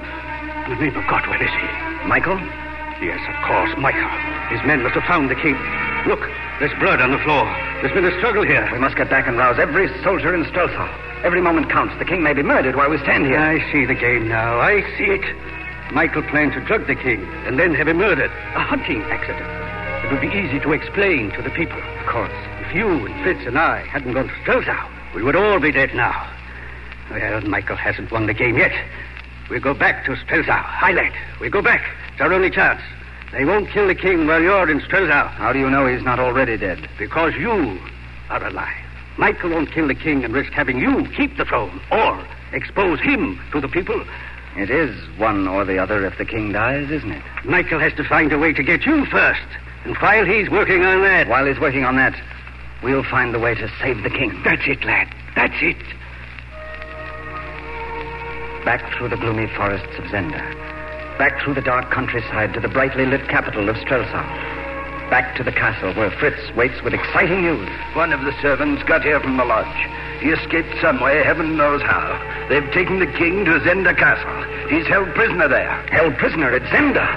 In 0.70 0.78
the 0.78 0.80
name 0.84 0.94
of 0.94 1.06
God, 1.10 1.26
where 1.26 1.42
is 1.42 1.50
he? 1.50 1.68
Michael? 2.06 2.38
Yes, 3.02 3.18
of 3.26 3.36
course, 3.46 3.74
Michael. 3.78 4.10
His 4.54 4.62
men 4.62 4.82
must 4.82 4.94
have 4.94 5.04
found 5.04 5.30
the 5.30 5.38
king. 5.40 5.58
Look, 6.06 6.22
there's 6.60 6.74
blood 6.78 7.00
on 7.00 7.10
the 7.10 7.22
floor. 7.26 7.50
There's 7.82 7.94
been 7.94 8.06
a 8.06 8.16
struggle 8.18 8.46
here. 8.46 8.68
We 8.70 8.78
must 8.78 8.96
get 8.96 9.10
back 9.10 9.26
and 9.26 9.38
rouse 9.38 9.58
every 9.58 9.90
soldier 10.02 10.34
in 10.34 10.44
Strelsau. 10.44 10.86
Every 11.24 11.40
moment 11.40 11.70
counts. 11.70 11.98
The 11.98 12.04
king 12.04 12.22
may 12.22 12.32
be 12.32 12.42
murdered 12.42 12.76
while 12.76 12.90
we 12.90 12.98
stand 12.98 13.26
here. 13.26 13.40
I 13.40 13.58
see 13.72 13.86
the 13.86 13.94
game 13.94 14.28
now. 14.28 14.60
I 14.60 14.82
see 14.96 15.10
it. 15.18 15.57
Michael 15.92 16.22
planned 16.22 16.52
to 16.52 16.60
drug 16.60 16.86
the 16.86 16.94
king 16.94 17.24
and 17.46 17.58
then 17.58 17.74
have 17.74 17.88
him 17.88 17.98
murdered. 17.98 18.30
A 18.30 18.60
hunting 18.60 19.02
accident. 19.04 19.46
It 20.04 20.12
would 20.12 20.20
be 20.20 20.36
easy 20.36 20.60
to 20.60 20.72
explain 20.72 21.30
to 21.32 21.42
the 21.42 21.50
people. 21.50 21.80
Of 22.00 22.06
course. 22.06 22.32
If 22.60 22.74
you 22.74 23.06
and 23.06 23.22
Fritz 23.22 23.46
and 23.46 23.58
I 23.58 23.86
hadn't 23.86 24.12
gone 24.12 24.28
to 24.28 24.34
Strelsau, 24.42 25.14
we 25.14 25.22
would 25.22 25.36
all 25.36 25.58
be 25.58 25.72
dead 25.72 25.94
now. 25.94 26.30
Well, 27.10 27.40
Michael 27.42 27.76
hasn't 27.76 28.10
won 28.10 28.26
the 28.26 28.34
game 28.34 28.58
yet. 28.58 28.72
We'll 29.48 29.60
go 29.60 29.72
back 29.72 30.04
to 30.04 30.12
Strelsau. 30.16 30.62
Highlight. 30.62 31.14
We'll 31.40 31.50
go 31.50 31.62
back. 31.62 31.82
It's 32.12 32.20
our 32.20 32.32
only 32.32 32.50
chance. 32.50 32.82
They 33.32 33.44
won't 33.44 33.70
kill 33.70 33.86
the 33.86 33.94
king 33.94 34.26
while 34.26 34.42
you're 34.42 34.70
in 34.70 34.80
Strelsau. 34.80 35.28
How 35.28 35.52
do 35.52 35.58
you 35.58 35.70
know 35.70 35.86
he's 35.86 36.02
not 36.02 36.18
already 36.18 36.56
dead? 36.56 36.86
Because 36.98 37.34
you 37.34 37.78
are 38.28 38.46
alive. 38.46 38.84
Michael 39.16 39.50
won't 39.50 39.72
kill 39.72 39.88
the 39.88 39.94
king 39.94 40.24
and 40.24 40.34
risk 40.34 40.52
having 40.52 40.78
you 40.78 41.08
keep 41.16 41.36
the 41.36 41.44
throne 41.44 41.80
or 41.90 42.24
expose 42.52 43.00
him 43.00 43.40
to 43.52 43.60
the 43.60 43.68
people. 43.68 44.04
It 44.58 44.70
is 44.70 44.90
one 45.18 45.46
or 45.46 45.64
the 45.64 45.78
other 45.78 46.04
if 46.04 46.18
the 46.18 46.24
king 46.24 46.50
dies, 46.50 46.90
isn't 46.90 47.12
it? 47.12 47.22
Michael 47.44 47.78
has 47.78 47.92
to 47.94 48.02
find 48.02 48.32
a 48.32 48.38
way 48.38 48.52
to 48.52 48.62
get 48.64 48.84
you 48.84 49.06
first. 49.06 49.46
And 49.84 49.96
while 49.98 50.24
he's 50.24 50.50
working 50.50 50.84
on 50.84 51.00
that. 51.02 51.28
While 51.28 51.46
he's 51.46 51.60
working 51.60 51.84
on 51.84 51.94
that, 51.94 52.20
we'll 52.82 53.04
find 53.04 53.32
the 53.32 53.38
way 53.38 53.54
to 53.54 53.70
save 53.80 54.02
the 54.02 54.10
king. 54.10 54.42
That's 54.42 54.66
it, 54.66 54.84
lad. 54.84 55.14
That's 55.36 55.54
it. 55.62 55.78
Back 58.64 58.82
through 58.98 59.10
the 59.10 59.16
gloomy 59.16 59.46
forests 59.54 59.96
of 59.96 60.04
Zenda. 60.06 60.42
Back 61.18 61.40
through 61.44 61.54
the 61.54 61.62
dark 61.62 61.92
countryside 61.92 62.52
to 62.54 62.60
the 62.60 62.68
brightly 62.68 63.06
lit 63.06 63.28
capital 63.28 63.68
of 63.68 63.76
Strelsau. 63.76 64.57
Back 65.10 65.36
to 65.36 65.42
the 65.42 65.52
castle 65.52 65.94
where 65.94 66.10
Fritz 66.10 66.54
waits 66.54 66.82
with 66.82 66.92
exciting 66.92 67.40
news. 67.40 67.68
One 67.94 68.12
of 68.12 68.20
the 68.20 68.32
servants 68.42 68.82
got 68.82 69.02
here 69.02 69.18
from 69.20 69.38
the 69.38 69.44
lodge. 69.44 69.64
He 70.20 70.28
escaped 70.28 70.74
some 70.82 71.00
way, 71.00 71.24
heaven 71.24 71.56
knows 71.56 71.80
how. 71.80 72.12
They've 72.50 72.70
taken 72.72 72.98
the 72.98 73.06
king 73.06 73.46
to 73.46 73.58
Zenda 73.60 73.96
Castle. 73.96 74.68
He's 74.68 74.86
held 74.86 75.08
prisoner 75.14 75.48
there. 75.48 75.70
Held 75.90 76.18
prisoner 76.18 76.52
at 76.54 76.62
Zenda? 76.64 77.08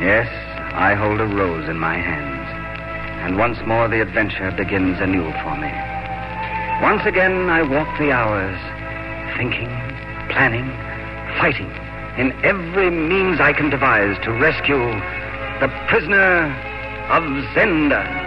Yes, 0.00 0.28
I 0.74 0.94
hold 0.94 1.18
a 1.20 1.26
rose 1.26 1.66
in 1.66 1.78
my 1.78 1.96
hands. 1.96 2.48
And 3.24 3.38
once 3.38 3.58
more 3.66 3.88
the 3.88 4.02
adventure 4.02 4.50
begins 4.50 5.00
anew 5.00 5.32
for 5.42 5.56
me. 5.56 5.72
Once 6.82 7.06
again 7.06 7.48
I 7.48 7.62
walk 7.62 7.98
the 7.98 8.12
hours, 8.12 8.58
thinking, 9.40 9.72
planning, 10.28 10.68
fighting, 11.40 11.72
in 12.20 12.30
every 12.44 12.90
means 12.90 13.40
I 13.40 13.54
can 13.54 13.70
devise 13.70 14.22
to 14.24 14.32
rescue 14.32 14.84
the 15.64 15.68
prisoner 15.88 16.52
of 17.08 17.22
Zenda. 17.56 18.19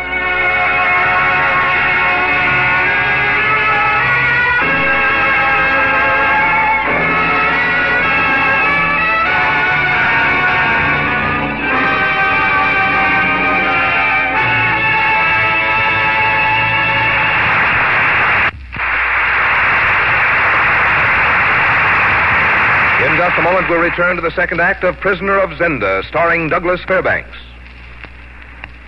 In 23.13 23.20
just 23.20 23.38
a 23.38 23.43
moment, 23.43 23.70
we'll 23.70 23.79
return 23.79 24.15
to 24.15 24.24
the 24.24 24.32
second 24.32 24.60
act 24.60 24.84
of 24.84 25.00
Prisoner 25.00 25.38
of 25.38 25.51
Zenda, 25.51 26.03
starring 26.08 26.50
Douglas 26.50 26.82
Fairbanks. 26.88 27.38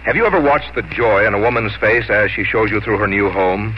Have 0.04 0.16
you 0.16 0.26
ever 0.26 0.42
watched 0.42 0.74
the 0.74 0.82
joy 0.82 1.28
in 1.28 1.36
a 1.36 1.40
woman's 1.40 1.76
face 1.76 2.10
as 2.10 2.32
she 2.32 2.44
shows 2.44 2.72
you 2.72 2.82
through 2.82 2.98
her 2.98 3.08
new 3.08 3.30
home? 3.30 3.78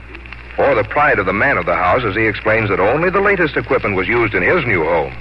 Or 0.58 0.74
the 0.74 0.86
pride 0.86 1.20
of 1.20 1.26
the 1.26 1.34
man 1.34 1.58
of 1.58 1.66
the 1.66 1.76
house 1.76 2.04
as 2.06 2.16
he 2.16 2.28
explains 2.28 2.70
that 2.70 2.80
only 2.80 3.10
the 3.10 3.20
latest 3.20 3.58
equipment 3.58 3.98
was 3.98 4.08
used 4.08 4.36
in 4.36 4.42
his 4.42 4.66
new 4.66 4.86
home? 4.86 5.14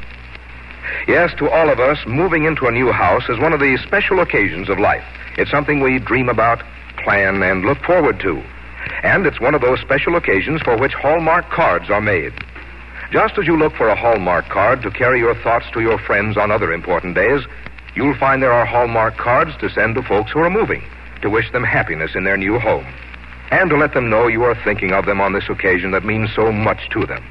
Yes, 1.08 1.34
to 1.38 1.50
all 1.50 1.70
of 1.70 1.80
us, 1.80 1.98
moving 2.06 2.44
into 2.44 2.68
a 2.68 2.70
new 2.70 2.92
house 2.92 3.28
is 3.28 3.40
one 3.40 3.52
of 3.52 3.58
the 3.58 3.76
special 3.84 4.20
occasions 4.20 4.68
of 4.68 4.78
life. 4.78 5.04
It's 5.36 5.50
something 5.50 5.80
we 5.80 5.98
dream 5.98 6.28
about, 6.28 6.62
plan, 7.02 7.42
and 7.42 7.64
look 7.64 7.82
forward 7.82 8.20
to. 8.20 8.40
And 9.02 9.26
it's 9.26 9.40
one 9.40 9.56
of 9.56 9.60
those 9.60 9.80
special 9.80 10.14
occasions 10.14 10.62
for 10.62 10.78
which 10.78 10.94
Hallmark 10.94 11.50
cards 11.50 11.90
are 11.90 12.00
made. 12.00 12.32
Just 13.12 13.38
as 13.38 13.46
you 13.46 13.56
look 13.56 13.74
for 13.76 13.88
a 13.88 13.94
Hallmark 13.94 14.48
card 14.48 14.82
to 14.82 14.90
carry 14.90 15.20
your 15.20 15.36
thoughts 15.36 15.66
to 15.72 15.80
your 15.80 15.96
friends 15.96 16.36
on 16.36 16.50
other 16.50 16.72
important 16.72 17.14
days, 17.14 17.40
you'll 17.94 18.18
find 18.18 18.42
there 18.42 18.52
are 18.52 18.66
Hallmark 18.66 19.16
cards 19.16 19.52
to 19.60 19.70
send 19.70 19.94
to 19.94 20.02
folks 20.02 20.32
who 20.32 20.40
are 20.40 20.50
moving, 20.50 20.82
to 21.22 21.30
wish 21.30 21.52
them 21.52 21.62
happiness 21.62 22.16
in 22.16 22.24
their 22.24 22.36
new 22.36 22.58
home, 22.58 22.86
and 23.52 23.70
to 23.70 23.76
let 23.76 23.94
them 23.94 24.10
know 24.10 24.26
you 24.26 24.42
are 24.42 24.60
thinking 24.64 24.92
of 24.92 25.06
them 25.06 25.20
on 25.20 25.32
this 25.32 25.48
occasion 25.48 25.92
that 25.92 26.04
means 26.04 26.34
so 26.34 26.50
much 26.50 26.88
to 26.90 27.06
them. 27.06 27.24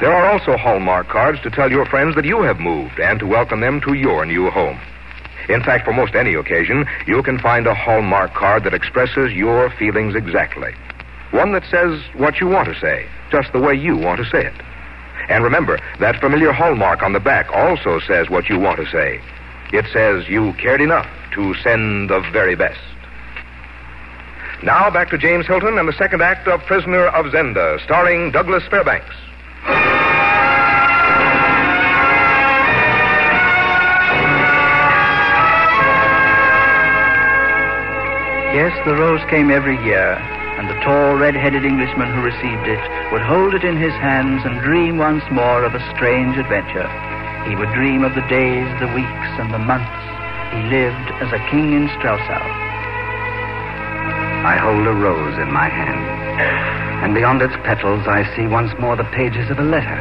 There 0.00 0.12
are 0.12 0.26
also 0.26 0.56
Hallmark 0.56 1.08
cards 1.08 1.40
to 1.42 1.50
tell 1.50 1.70
your 1.70 1.86
friends 1.86 2.16
that 2.16 2.24
you 2.24 2.42
have 2.42 2.58
moved 2.58 2.98
and 2.98 3.20
to 3.20 3.26
welcome 3.26 3.60
them 3.60 3.80
to 3.82 3.94
your 3.94 4.26
new 4.26 4.50
home. 4.50 4.80
In 5.48 5.62
fact, 5.62 5.84
for 5.84 5.92
most 5.92 6.16
any 6.16 6.34
occasion, 6.34 6.86
you 7.06 7.22
can 7.22 7.38
find 7.38 7.68
a 7.68 7.74
Hallmark 7.74 8.34
card 8.34 8.64
that 8.64 8.74
expresses 8.74 9.32
your 9.32 9.70
feelings 9.78 10.16
exactly. 10.16 10.74
One 11.32 11.52
that 11.52 11.64
says 11.70 12.00
what 12.14 12.40
you 12.40 12.46
want 12.46 12.68
to 12.68 12.80
say, 12.80 13.06
just 13.30 13.52
the 13.52 13.60
way 13.60 13.74
you 13.74 13.96
want 13.96 14.18
to 14.18 14.30
say 14.30 14.46
it. 14.46 14.54
And 15.28 15.42
remember, 15.42 15.80
that 15.98 16.20
familiar 16.20 16.52
hallmark 16.52 17.02
on 17.02 17.12
the 17.12 17.20
back 17.20 17.50
also 17.52 17.98
says 18.00 18.30
what 18.30 18.48
you 18.48 18.58
want 18.58 18.78
to 18.78 18.86
say. 18.90 19.20
It 19.72 19.84
says 19.92 20.28
you 20.28 20.52
cared 20.54 20.80
enough 20.80 21.08
to 21.34 21.54
send 21.62 22.10
the 22.10 22.20
very 22.32 22.54
best. 22.54 22.80
Now 24.62 24.88
back 24.90 25.10
to 25.10 25.18
James 25.18 25.46
Hilton 25.46 25.78
and 25.78 25.88
the 25.88 25.92
second 25.92 26.22
act 26.22 26.46
of 26.48 26.60
Prisoner 26.62 27.06
of 27.08 27.26
Zenda, 27.26 27.82
starring 27.84 28.30
Douglas 28.30 28.62
Fairbanks. 28.70 29.14
Yes, 38.54 38.72
the 38.86 38.96
rose 38.96 39.20
came 39.28 39.50
every 39.50 39.76
year, 39.84 40.16
and 40.56 40.68
the 40.68 40.80
tall, 40.80 41.16
red-headed 41.16 41.64
Englishman 41.64 42.12
who 42.12 42.24
received 42.24 42.66
it 42.66 42.80
would 43.12 43.22
hold 43.22 43.54
it 43.54 43.64
in 43.64 43.76
his 43.76 43.92
hands 44.00 44.40
and 44.44 44.60
dream 44.62 44.96
once 44.96 45.22
more 45.30 45.64
of 45.64 45.74
a 45.74 45.84
strange 45.94 46.36
adventure. 46.36 46.88
He 47.48 47.54
would 47.54 47.72
dream 47.76 48.02
of 48.02 48.14
the 48.14 48.26
days, 48.26 48.66
the 48.80 48.90
weeks, 48.96 49.30
and 49.38 49.52
the 49.52 49.60
months 49.60 49.92
he 50.56 50.62
lived 50.72 51.08
as 51.20 51.32
a 51.32 51.44
king 51.50 51.74
in 51.76 51.88
Strelsau. 51.98 52.40
I 54.46 54.56
hold 54.56 54.86
a 54.86 54.94
rose 54.94 55.36
in 55.38 55.52
my 55.52 55.68
hand, 55.68 57.04
and 57.04 57.14
beyond 57.14 57.42
its 57.42 57.54
petals 57.64 58.06
I 58.06 58.24
see 58.34 58.46
once 58.46 58.72
more 58.78 58.96
the 58.96 59.04
pages 59.12 59.50
of 59.50 59.58
a 59.58 59.62
letter. 59.62 60.00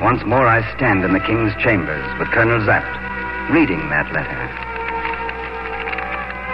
Once 0.00 0.22
more 0.24 0.46
I 0.46 0.62
stand 0.76 1.04
in 1.04 1.12
the 1.12 1.20
king's 1.26 1.56
chambers 1.62 2.06
with 2.18 2.28
Colonel 2.28 2.64
Sapt, 2.64 2.86
reading 3.50 3.80
that 3.88 4.12
letter. 4.12 4.67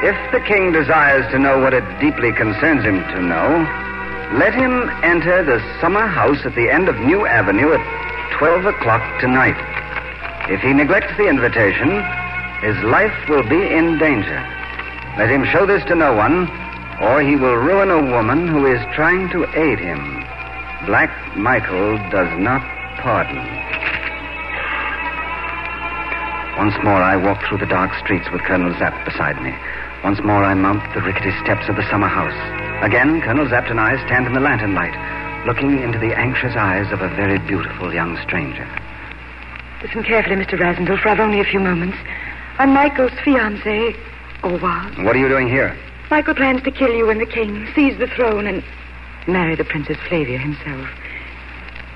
If 0.04 0.32
the 0.32 0.44
king 0.44 0.70
desires 0.70 1.24
to 1.32 1.38
know 1.38 1.60
what 1.60 1.72
it 1.72 1.82
deeply 1.98 2.30
concerns 2.30 2.84
him 2.84 3.00
to 3.16 3.22
know, 3.24 3.64
let 4.36 4.52
him 4.52 4.84
enter 5.00 5.40
the 5.40 5.64
summer 5.80 6.06
house 6.06 6.44
at 6.44 6.54
the 6.54 6.68
end 6.68 6.90
of 6.90 7.00
New 7.00 7.24
Avenue 7.24 7.72
at 7.72 7.80
12 8.36 8.66
o'clock 8.66 9.00
tonight. 9.22 9.56
If 10.52 10.60
he 10.60 10.74
neglects 10.74 11.16
the 11.16 11.26
invitation, 11.26 11.88
his 12.60 12.76
life 12.84 13.16
will 13.30 13.48
be 13.48 13.56
in 13.56 13.96
danger. 13.96 14.36
Let 15.16 15.30
him 15.32 15.46
show 15.48 15.64
this 15.64 15.82
to 15.88 15.94
no 15.94 16.12
one, 16.12 16.52
or 17.00 17.22
he 17.22 17.36
will 17.36 17.56
ruin 17.56 17.88
a 17.88 18.04
woman 18.12 18.46
who 18.46 18.66
is 18.66 18.84
trying 18.92 19.30
to 19.30 19.48
aid 19.56 19.78
him. 19.78 20.20
Black 20.84 21.08
Michael 21.34 21.96
does 22.12 22.28
not 22.38 22.60
pardon. 23.00 23.40
Once 26.60 26.76
more, 26.84 27.00
I 27.00 27.16
walk 27.16 27.40
through 27.48 27.64
the 27.64 27.72
dark 27.72 27.94
streets 28.04 28.30
with 28.30 28.42
Colonel 28.42 28.76
Sapt 28.78 29.02
beside 29.06 29.40
me. 29.40 29.56
Once 30.04 30.22
more, 30.22 30.44
I 30.44 30.52
mount 30.52 30.84
the 30.92 31.00
rickety 31.00 31.32
steps 31.42 31.66
of 31.66 31.76
the 31.76 31.88
summer 31.88 32.08
house. 32.08 32.36
Again, 32.84 33.22
Colonel 33.22 33.48
Sapt 33.48 33.70
and 33.70 33.80
I 33.80 33.96
stand 34.04 34.26
in 34.26 34.34
the 34.34 34.40
lantern 34.40 34.74
light, 34.74 34.92
looking 35.46 35.80
into 35.80 35.98
the 35.98 36.12
anxious 36.12 36.54
eyes 36.54 36.92
of 36.92 37.00
a 37.00 37.08
very 37.16 37.38
beautiful 37.38 37.92
young 37.92 38.20
stranger. 38.20 38.68
Listen 39.82 40.04
carefully, 40.04 40.36
Mr. 40.36 40.60
Rassendyll, 40.60 41.00
for 41.00 41.08
I've 41.08 41.20
only 41.20 41.40
a 41.40 41.44
few 41.44 41.58
moments. 41.58 41.96
I'm 42.58 42.74
Michael's 42.74 43.16
fiancée, 43.24 43.96
or 44.42 44.58
was. 44.58 44.92
What 44.98 45.16
are 45.16 45.18
you 45.18 45.28
doing 45.28 45.48
here? 45.48 45.74
Michael 46.10 46.34
plans 46.34 46.62
to 46.64 46.70
kill 46.70 46.94
you 46.94 47.06
when 47.06 47.18
the 47.18 47.26
king 47.26 47.66
seize 47.74 47.98
the 47.98 48.06
throne 48.06 48.46
and 48.46 48.62
marry 49.26 49.56
the 49.56 49.64
Princess 49.64 49.96
Flavia 50.06 50.36
himself. 50.36 50.86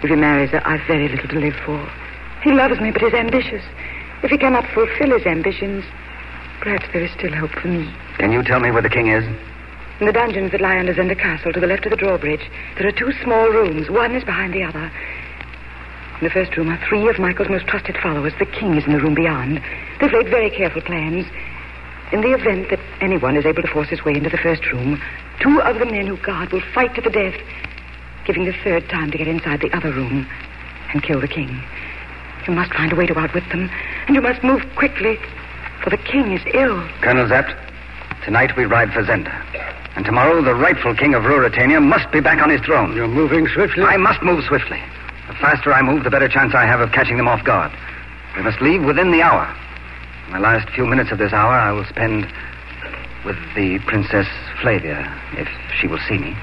If 0.02 0.08
he 0.08 0.16
marries 0.16 0.50
her, 0.50 0.66
I've 0.66 0.86
very 0.86 1.10
little 1.10 1.28
to 1.28 1.38
live 1.38 1.56
for. 1.66 1.86
He 2.42 2.52
loves 2.52 2.80
me, 2.80 2.90
but 2.90 3.02
is 3.02 3.12
ambitious. 3.12 3.64
If 4.22 4.30
he 4.30 4.38
cannot 4.38 4.66
fulfill 4.72 5.16
his 5.16 5.26
ambitions, 5.26 5.84
perhaps 6.60 6.86
there 6.92 7.04
is 7.04 7.10
still 7.12 7.34
hope 7.34 7.50
for 7.50 7.68
me. 7.68 7.92
Can 8.18 8.32
you 8.32 8.42
tell 8.42 8.60
me 8.60 8.70
where 8.70 8.82
the 8.82 8.88
king 8.88 9.08
is? 9.08 9.24
In 10.00 10.06
the 10.06 10.12
dungeons 10.12 10.52
that 10.52 10.60
lie 10.60 10.78
under 10.78 10.94
Zenda 10.94 11.18
Castle, 11.18 11.52
to 11.52 11.60
the 11.60 11.66
left 11.66 11.84
of 11.86 11.90
the 11.90 11.96
drawbridge, 11.96 12.48
there 12.76 12.86
are 12.86 12.92
two 12.92 13.12
small 13.22 13.48
rooms. 13.48 13.90
One 13.90 14.14
is 14.14 14.22
behind 14.22 14.54
the 14.54 14.62
other. 14.62 14.92
In 16.20 16.24
the 16.24 16.30
first 16.30 16.56
room 16.56 16.68
are 16.68 16.78
three 16.88 17.08
of 17.08 17.18
Michael's 17.18 17.48
most 17.48 17.66
trusted 17.66 17.96
followers. 18.02 18.32
The 18.38 18.46
king 18.46 18.76
is 18.76 18.84
in 18.86 18.92
the 18.92 19.00
room 19.00 19.14
beyond. 19.14 19.60
They've 20.00 20.12
laid 20.12 20.28
very 20.30 20.50
careful 20.50 20.82
plans. 20.82 21.26
In 22.12 22.20
the 22.22 22.32
event 22.32 22.70
that 22.70 22.80
anyone 23.00 23.36
is 23.36 23.44
able 23.44 23.62
to 23.62 23.68
force 23.68 23.88
his 23.88 24.04
way 24.04 24.14
into 24.14 24.30
the 24.30 24.38
first 24.38 24.64
room, 24.72 25.00
two 25.40 25.60
of 25.60 25.78
the 25.78 25.86
men 25.86 26.06
who 26.06 26.16
guard 26.16 26.52
will 26.52 26.62
fight 26.74 26.94
to 26.94 27.00
the 27.00 27.10
death, 27.10 27.38
giving 28.24 28.44
the 28.44 28.56
third 28.64 28.88
time 28.88 29.10
to 29.10 29.18
get 29.18 29.28
inside 29.28 29.60
the 29.60 29.74
other 29.76 29.92
room 29.92 30.26
and 30.92 31.02
kill 31.02 31.20
the 31.20 31.28
king. 31.28 31.62
You 32.46 32.54
must 32.54 32.72
find 32.72 32.92
a 32.92 32.96
way 32.96 33.06
to 33.06 33.18
outwit 33.18 33.48
them, 33.50 33.68
and 34.06 34.14
you 34.14 34.22
must 34.22 34.42
move 34.42 34.62
quickly, 34.74 35.18
for 35.88 35.96
the 35.96 36.02
king 36.02 36.32
is 36.32 36.42
ill. 36.52 36.86
Colonel 37.00 37.28
Sapt, 37.28 37.54
tonight 38.24 38.54
we 38.56 38.64
ride 38.64 38.92
for 38.92 39.02
Zenda. 39.04 39.32
And 39.96 40.04
tomorrow 40.04 40.42
the 40.42 40.54
rightful 40.54 40.94
king 40.94 41.14
of 41.14 41.22
Ruritania 41.22 41.82
must 41.82 42.10
be 42.12 42.20
back 42.20 42.42
on 42.42 42.50
his 42.50 42.60
throne. 42.60 42.94
You're 42.94 43.08
moving 43.08 43.48
swiftly? 43.48 43.84
I 43.84 43.96
must 43.96 44.22
move 44.22 44.44
swiftly. 44.44 44.82
The 45.28 45.34
faster 45.34 45.72
I 45.72 45.80
move, 45.80 46.04
the 46.04 46.10
better 46.10 46.28
chance 46.28 46.54
I 46.54 46.66
have 46.66 46.80
of 46.80 46.92
catching 46.92 47.16
them 47.16 47.28
off 47.28 47.42
guard. 47.44 47.72
We 48.36 48.42
must 48.42 48.60
leave 48.60 48.84
within 48.84 49.12
the 49.12 49.22
hour. 49.22 49.48
The 50.30 50.40
last 50.40 50.68
few 50.74 50.84
minutes 50.84 51.10
of 51.10 51.16
this 51.16 51.32
hour 51.32 51.52
I 51.52 51.72
will 51.72 51.86
spend 51.86 52.26
with 53.24 53.36
the 53.56 53.78
Princess 53.86 54.26
Flavia, 54.60 55.08
if 55.38 55.48
she 55.80 55.86
will 55.86 56.00
see 56.06 56.18
me. 56.18 56.36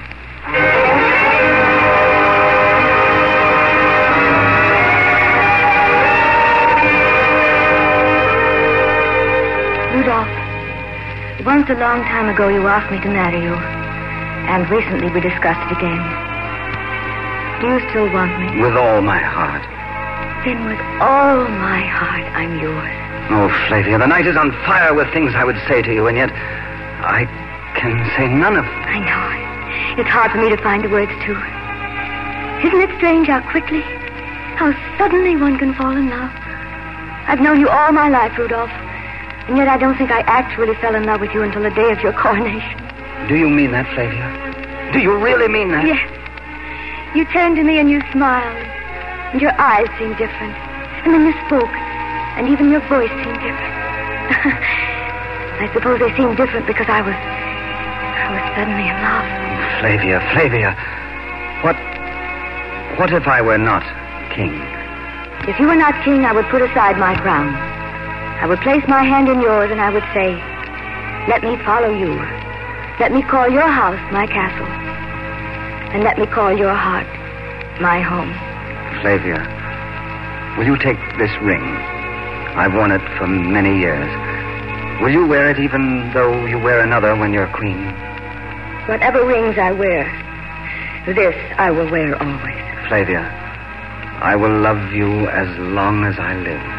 Once 11.66 11.78
a 11.78 11.82
long 11.82 12.02
time 12.06 12.28
ago 12.28 12.46
you 12.46 12.62
asked 12.68 12.92
me 12.92 13.00
to 13.00 13.10
marry 13.10 13.42
you. 13.42 13.50
And 13.50 14.70
recently 14.70 15.10
we 15.10 15.18
discussed 15.18 15.58
it 15.66 15.74
again. 15.74 15.98
Do 17.58 17.66
you 17.66 17.80
still 17.90 18.06
want 18.14 18.30
me? 18.38 18.62
With 18.62 18.76
all 18.78 19.02
my 19.02 19.18
heart. 19.18 19.66
Then 20.46 20.62
with 20.70 20.78
all 21.02 21.42
my 21.58 21.82
heart, 21.82 22.22
I'm 22.38 22.54
yours. 22.62 22.94
Oh, 23.34 23.50
Flavia, 23.66 23.98
the 23.98 24.06
night 24.06 24.28
is 24.28 24.36
on 24.36 24.52
fire 24.62 24.94
with 24.94 25.10
things 25.12 25.34
I 25.34 25.42
would 25.42 25.58
say 25.66 25.82
to 25.82 25.92
you, 25.92 26.06
and 26.06 26.16
yet 26.16 26.30
I 27.02 27.26
can 27.74 27.98
say 28.14 28.28
none 28.30 28.54
of 28.54 28.62
them. 28.62 28.82
I 28.86 29.02
know. 29.02 29.98
It's 29.98 30.10
hard 30.10 30.30
for 30.30 30.38
me 30.38 30.48
to 30.54 30.62
find 30.62 30.84
the 30.84 30.88
words 30.88 31.10
too. 31.26 31.34
Isn't 32.62 32.78
it 32.78 32.94
strange 32.94 33.26
how 33.26 33.42
quickly, 33.50 33.82
how 34.54 34.70
suddenly 34.98 35.34
one 35.34 35.58
can 35.58 35.74
fall 35.74 35.96
in 35.96 36.10
love? 36.10 36.30
I've 37.26 37.40
known 37.40 37.58
you 37.58 37.68
all 37.68 37.90
my 37.90 38.08
life, 38.08 38.38
Rudolph. 38.38 38.70
And 39.48 39.56
yet 39.56 39.68
I 39.68 39.78
don't 39.78 39.96
think 39.96 40.10
I 40.10 40.20
actually 40.26 40.74
fell 40.82 40.94
in 40.94 41.04
love 41.04 41.20
with 41.20 41.30
you 41.30 41.42
until 41.42 41.62
the 41.62 41.70
day 41.70 41.92
of 41.92 42.00
your 42.00 42.12
coronation. 42.12 42.82
Do 43.28 43.36
you 43.36 43.48
mean 43.48 43.70
that, 43.70 43.86
Flavia? 43.94 44.26
Do 44.92 44.98
you 44.98 45.14
really 45.18 45.46
mean 45.46 45.70
that? 45.70 45.86
Yes. 45.86 46.02
You 47.14 47.24
turned 47.30 47.56
to 47.56 47.64
me 47.64 47.78
and 47.78 47.90
you 47.90 48.02
smiled. 48.10 48.58
And 49.32 49.40
your 49.40 49.54
eyes 49.58 49.86
seemed 49.98 50.18
different. 50.18 50.54
And 51.06 51.14
then 51.14 51.26
you 51.26 51.34
spoke. 51.46 51.70
And 52.38 52.48
even 52.48 52.70
your 52.70 52.82
voice 52.90 53.10
seemed 53.22 53.38
different. 53.38 53.74
I 55.62 55.70
suppose 55.72 55.98
they 55.98 56.14
seemed 56.14 56.36
different 56.36 56.66
because 56.66 56.86
I 56.90 57.00
was. 57.00 57.14
I 57.14 58.26
was 58.34 58.42
suddenly 58.58 58.86
in 58.86 58.98
love. 58.98 59.26
Flavia, 59.80 60.18
Flavia. 60.34 60.74
What. 61.62 61.78
What 62.98 63.12
if 63.14 63.26
I 63.26 63.40
were 63.42 63.58
not 63.58 63.82
king? 64.34 64.54
If 65.48 65.58
you 65.58 65.66
were 65.66 65.76
not 65.76 65.94
king, 66.04 66.24
I 66.24 66.32
would 66.32 66.46
put 66.46 66.62
aside 66.62 66.98
my 66.98 67.14
crown. 67.20 67.65
I 68.40 68.46
would 68.46 68.60
place 68.60 68.84
my 68.86 69.02
hand 69.02 69.28
in 69.28 69.40
yours 69.40 69.70
and 69.70 69.80
I 69.80 69.90
would 69.90 70.04
say, 70.12 70.36
Let 71.26 71.42
me 71.42 71.56
follow 71.64 71.88
you. 71.88 72.12
Let 73.00 73.12
me 73.12 73.22
call 73.22 73.48
your 73.48 73.66
house 73.68 74.00
my 74.12 74.26
castle. 74.26 74.66
And 75.94 76.04
let 76.04 76.18
me 76.18 76.26
call 76.26 76.52
your 76.56 76.74
heart 76.74 77.06
my 77.80 78.00
home. 78.00 78.32
Flavia, 79.00 79.40
will 80.58 80.66
you 80.66 80.76
take 80.76 80.98
this 81.18 81.32
ring? 81.40 81.64
I've 82.56 82.74
worn 82.74 82.90
it 82.90 83.02
for 83.18 83.26
many 83.26 83.78
years. 83.78 84.08
Will 85.00 85.12
you 85.12 85.26
wear 85.26 85.50
it 85.50 85.58
even 85.58 86.12
though 86.12 86.46
you 86.46 86.58
wear 86.58 86.80
another 86.80 87.16
when 87.16 87.32
you're 87.32 87.48
queen? 87.48 87.84
Whatever 88.88 89.24
rings 89.26 89.58
I 89.58 89.72
wear, 89.72 90.04
this 91.06 91.36
I 91.58 91.70
will 91.70 91.90
wear 91.90 92.16
always. 92.22 92.88
Flavia, 92.88 93.24
I 94.22 94.36
will 94.36 94.60
love 94.60 94.92
you 94.92 95.28
as 95.28 95.48
long 95.58 96.04
as 96.04 96.18
I 96.18 96.34
live. 96.36 96.75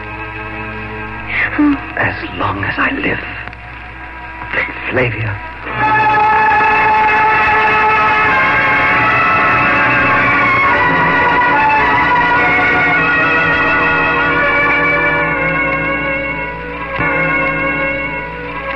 As 1.58 2.38
long 2.38 2.64
as 2.64 2.78
I 2.78 2.92
live. 2.92 3.18
Flavia. 4.92 5.34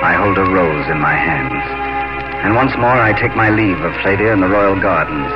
I 0.02 0.17
hold 0.17 0.39
a 0.39 0.44
rose 0.50 0.89
in 0.89 1.00
my 1.00 1.13
hands. 1.13 1.54
And 2.44 2.56
once 2.56 2.76
more 2.78 2.98
I 2.98 3.13
take 3.13 3.36
my 3.36 3.52
leave 3.52 3.80
of 3.82 3.94
Flavia 4.02 4.34
in 4.34 4.41
the 4.41 4.50
royal 4.50 4.82
gardens. 4.82 5.30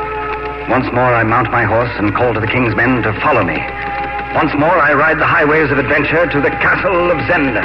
Once 0.67 0.91
more 0.93 1.13
I 1.13 1.23
mount 1.23 1.51
my 1.51 1.63
horse 1.63 1.93
and 1.99 2.15
call 2.15 2.33
to 2.33 2.39
the 2.39 2.47
king's 2.47 2.75
men 2.75 3.03
to 3.03 3.13
follow 3.21 3.43
me. 3.43 3.61
Once 4.35 4.51
more 4.59 4.75
I 4.75 4.91
ride 4.91 5.15
the 5.15 5.25
highways 5.25 5.71
of 5.71 5.79
adventure 5.79 6.27
to 6.27 6.43
the 6.43 6.51
castle 6.59 7.07
of 7.07 7.15
Zenda. 7.23 7.63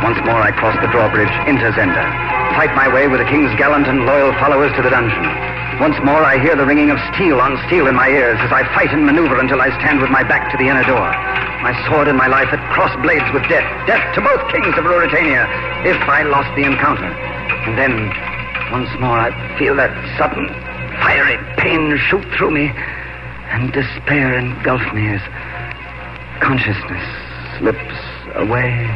Once 0.00 0.16
more 0.24 0.40
I 0.40 0.48
cross 0.56 0.80
the 0.80 0.88
drawbridge 0.88 1.28
into 1.44 1.68
Zenda. 1.76 2.08
Fight 2.56 2.72
my 2.72 2.88
way 2.88 3.04
with 3.04 3.20
the 3.20 3.28
king's 3.28 3.52
gallant 3.60 3.84
and 3.84 4.08
loyal 4.08 4.32
followers 4.40 4.72
to 4.76 4.82
the 4.82 4.88
dungeon. 4.88 5.28
Once 5.76 6.00
more 6.00 6.24
I 6.24 6.40
hear 6.40 6.56
the 6.56 6.64
ringing 6.64 6.88
of 6.88 6.96
steel 7.12 7.36
on 7.36 7.60
steel 7.68 7.84
in 7.86 7.94
my 7.94 8.08
ears 8.08 8.40
as 8.40 8.50
I 8.50 8.64
fight 8.72 8.96
and 8.96 9.04
maneuver 9.04 9.36
until 9.38 9.60
I 9.60 9.68
stand 9.84 10.00
with 10.00 10.08
my 10.08 10.24
back 10.24 10.50
to 10.52 10.56
the 10.56 10.72
inner 10.72 10.88
door. 10.88 11.12
My 11.60 11.76
sword 11.84 12.08
and 12.08 12.16
my 12.16 12.32
life 12.32 12.48
at 12.48 12.64
cross 12.72 12.96
blades 13.04 13.28
with 13.36 13.44
death. 13.52 13.68
Death 13.84 14.08
to 14.16 14.24
both 14.24 14.40
kings 14.48 14.72
of 14.72 14.88
Ruritania 14.88 15.44
if 15.84 16.00
I 16.08 16.24
lost 16.24 16.48
the 16.56 16.64
encounter. 16.64 17.33
And 17.66 17.78
then, 17.78 18.08
once 18.70 18.90
more, 19.00 19.18
I 19.18 19.58
feel 19.58 19.74
that 19.76 19.90
sudden, 20.18 20.48
fiery 21.00 21.38
pain 21.56 21.96
shoot 21.96 22.24
through 22.36 22.50
me, 22.50 22.70
and 23.48 23.72
despair 23.72 24.38
engulf 24.38 24.82
me 24.92 25.08
as 25.08 25.22
consciousness 26.40 27.04
slips 27.58 27.94
away. 28.34 28.86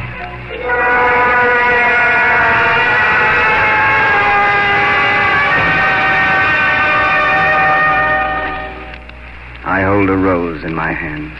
I 9.64 9.82
hold 9.82 10.10
a 10.10 10.16
rose 10.16 10.64
in 10.64 10.74
my 10.74 10.92
hands. 10.92 11.36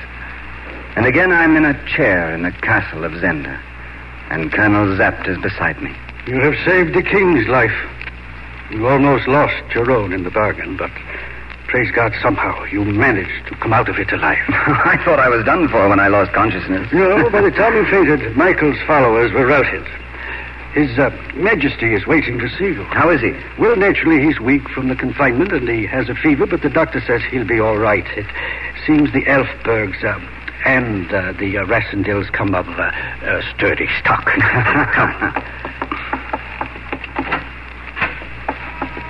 And 0.97 1.07
again 1.07 1.33
I'm 1.33 1.57
in 1.57 1.65
a 1.65 1.75
chair 1.87 2.33
in 2.35 2.43
the 2.43 2.53
castle 2.53 3.05
of 3.05 3.13
Zenda. 3.13 3.61
And 4.31 4.53
Colonel 4.53 4.97
Sapt 4.97 5.27
is 5.29 5.39
beside 5.39 5.83
me. 5.83 5.95
You 6.29 6.41
have 6.41 6.57
saved 6.63 6.95
the 6.95 7.03
king's 7.03 7.49
life. 7.49 7.73
You 8.71 8.87
almost 8.87 9.27
lost 9.27 9.65
your 9.75 9.91
own 9.91 10.13
in 10.13 10.25
the 10.25 10.31
bargain, 10.31 10.77
but 10.77 10.91
praise 11.69 11.91
God, 11.91 12.13
somehow 12.21 12.65
you 12.65 12.85
managed 12.85 13.49
to 13.49 13.57
come 13.57 13.73
out 13.73 13.89
of 13.89 13.99
it 13.99 14.13
alive. 14.13 14.37
I 14.49 15.01
thought 15.07 15.19
I 15.19 15.31
was 15.31 15.43
done 15.47 15.69
for 15.69 15.89
when 15.89 15.99
I 15.99 16.09
lost 16.09 16.33
consciousness. 16.33 16.93
no, 16.93 17.31
by 17.31 17.41
the 17.41 17.51
time 17.51 17.75
you 17.77 17.87
fainted, 17.87 18.37
Michael's 18.37 18.77
followers 18.87 19.33
were 19.33 19.47
routed. 19.47 19.87
His 20.75 20.99
uh, 20.99 21.09
Majesty 21.35 21.95
is 21.95 22.07
waiting 22.07 22.39
to 22.41 22.49
see 22.59 22.77
you. 22.77 22.85
How 22.85 23.09
is 23.09 23.23
he? 23.23 23.33
Well, 23.59 23.77
naturally, 23.77 24.23
he's 24.23 24.39
weak 24.39 24.69
from 24.69 24.89
the 24.89 24.97
confinement 24.97 25.53
and 25.53 25.67
he 25.67 25.87
has 25.87 26.11
a 26.11 26.15
fever, 26.15 26.45
but 26.45 26.61
the 26.61 26.69
doctor 26.69 27.01
says 27.07 27.23
he'll 27.31 27.49
be 27.49 27.59
all 27.59 27.79
right. 27.79 28.07
It 28.19 28.27
seems 28.87 29.11
the 29.15 29.25
Elphbergs 29.25 30.05
uh, 30.05 30.21
and 30.67 31.11
uh, 31.11 31.33
the 31.33 31.57
uh, 31.57 31.65
Rassendylls 31.65 32.31
come 32.33 32.55
of 32.55 32.69
uh, 32.69 32.83
uh, 32.83 33.41
sturdy 33.55 33.89
stock. 33.99 34.27
come. 34.93 35.65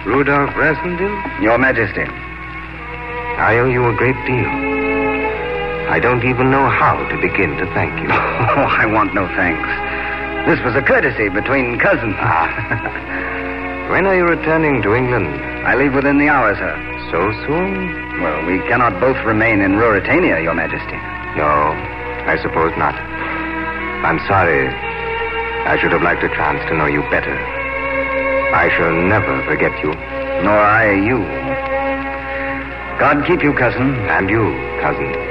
Rudolph 0.08 0.56
Rassendyll? 0.56 1.42
Your 1.42 1.58
Majesty. 1.58 2.08
I 3.36 3.60
owe 3.60 3.68
you 3.68 3.84
a 3.84 3.94
great 3.94 4.16
deal. 4.24 4.48
I 5.92 6.00
don't 6.00 6.24
even 6.24 6.50
know 6.50 6.64
how 6.64 6.96
to 6.96 7.16
begin 7.20 7.60
to 7.60 7.66
thank 7.76 7.92
you. 8.00 8.08
Oh, 8.48 8.64
I 8.64 8.86
want 8.86 9.12
no 9.12 9.28
thanks. 9.36 9.68
This 10.48 10.64
was 10.64 10.74
a 10.74 10.80
courtesy 10.80 11.28
between 11.28 11.78
cousins. 11.78 12.16
Ah. 12.16 12.48
when 13.92 14.06
are 14.06 14.16
you 14.16 14.24
returning 14.24 14.80
to 14.82 14.94
England? 14.96 15.28
I 15.68 15.76
leave 15.76 15.92
within 15.92 16.16
the 16.16 16.28
hour, 16.28 16.56
sir. 16.56 16.72
So 17.12 17.28
soon? 17.44 17.92
Well, 18.22 18.46
we 18.46 18.58
cannot 18.66 18.98
both 18.98 19.22
remain 19.26 19.60
in 19.60 19.72
Ruritania, 19.76 20.42
Your 20.42 20.54
Majesty. 20.54 20.96
No, 21.36 21.76
I 22.24 22.40
suppose 22.40 22.72
not. 22.80 22.96
I'm 22.96 24.18
sorry. 24.26 24.72
I 25.68 25.76
should 25.78 25.92
have 25.92 26.02
liked 26.02 26.24
a 26.24 26.32
chance 26.32 26.64
to 26.70 26.74
know 26.74 26.86
you 26.86 27.02
better. 27.10 27.57
I 28.52 28.70
shall 28.76 28.92
never 28.92 29.42
forget 29.44 29.72
you. 29.82 29.92
Nor 30.42 30.56
I 30.56 30.92
you. 30.94 31.18
God 32.98 33.26
keep 33.26 33.42
you, 33.42 33.52
cousin. 33.52 33.94
And 34.08 34.30
you, 34.30 34.42
cousin. 34.80 35.28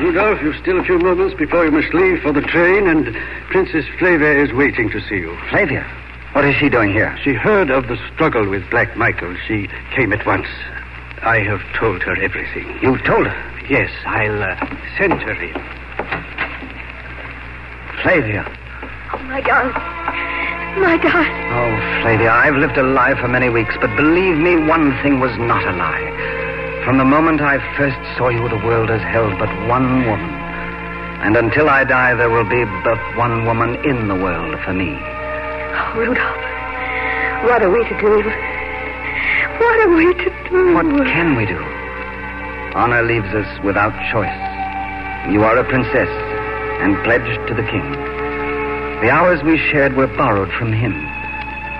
Rudolph, 0.00 0.40
you've 0.42 0.56
still 0.56 0.80
a 0.80 0.84
few 0.84 0.98
moments 0.98 1.34
before 1.34 1.64
you 1.64 1.70
must 1.70 1.92
leave 1.92 2.22
for 2.22 2.32
the 2.32 2.40
train, 2.40 2.88
and 2.88 3.14
Princess 3.50 3.84
Flavia 3.98 4.42
is 4.42 4.52
waiting 4.52 4.88
to 4.90 5.00
see 5.00 5.16
you. 5.16 5.36
Flavia? 5.50 5.84
What 6.32 6.44
is 6.44 6.56
she 6.56 6.68
doing 6.68 6.92
here? 6.92 7.18
She 7.22 7.32
heard 7.34 7.70
of 7.70 7.88
the 7.88 7.98
struggle 8.14 8.48
with 8.48 8.68
Black 8.70 8.96
Michael. 8.96 9.36
She 9.46 9.68
came 9.94 10.12
at 10.12 10.24
once. 10.24 10.48
I 11.22 11.40
have 11.40 11.60
told 11.78 12.02
her 12.02 12.16
everything. 12.22 12.78
You've 12.82 13.02
told 13.04 13.26
her? 13.26 13.66
Yes, 13.68 13.90
I'll 14.04 14.42
uh, 14.42 14.54
send 14.98 15.14
her 15.22 15.32
in. 15.32 15.54
Flavia. 18.02 18.44
Oh, 19.12 19.18
my 19.24 19.40
God. 19.40 19.72
My 20.78 20.98
God. 20.98 21.26
Oh, 21.50 22.02
Flavia, 22.02 22.30
I've 22.30 22.56
lived 22.56 22.76
a 22.76 22.82
lie 22.82 23.18
for 23.20 23.28
many 23.28 23.48
weeks, 23.48 23.74
but 23.80 23.96
believe 23.96 24.36
me, 24.36 24.56
one 24.68 24.92
thing 25.02 25.20
was 25.20 25.36
not 25.38 25.66
a 25.66 25.72
lie. 25.72 26.82
From 26.84 26.98
the 26.98 27.04
moment 27.04 27.40
I 27.40 27.58
first 27.76 27.98
saw 28.16 28.28
you, 28.28 28.48
the 28.48 28.62
world 28.64 28.90
has 28.90 29.00
held 29.00 29.38
but 29.38 29.48
one 29.66 30.06
woman. 30.06 30.30
And 31.24 31.36
until 31.36 31.68
I 31.68 31.82
die, 31.82 32.14
there 32.14 32.30
will 32.30 32.44
be 32.48 32.62
but 32.84 33.00
one 33.16 33.46
woman 33.46 33.74
in 33.84 34.06
the 34.06 34.14
world 34.14 34.54
for 34.64 34.74
me. 34.74 34.94
Oh, 34.94 35.92
Rudolph. 35.96 36.46
What 37.48 37.62
are 37.62 37.70
we 37.70 37.82
to 37.88 38.00
do? 38.00 38.55
What 39.58 39.76
are 39.80 39.94
we 39.96 40.12
to 40.14 40.30
do? 40.50 40.74
What 40.74 40.86
can 41.06 41.36
we 41.36 41.46
do? 41.46 41.58
Honor 42.76 43.02
leaves 43.02 43.32
us 43.32 43.48
without 43.64 43.96
choice. 44.12 44.36
You 45.32 45.44
are 45.44 45.56
a 45.56 45.64
princess 45.64 46.08
and 46.84 46.96
pledged 47.04 47.40
to 47.48 47.54
the 47.54 47.64
king. 47.64 47.86
The 49.00 49.10
hours 49.10 49.42
we 49.42 49.56
shared 49.56 49.96
were 49.96 50.06
borrowed 50.06 50.52
from 50.52 50.72
him. 50.72 50.92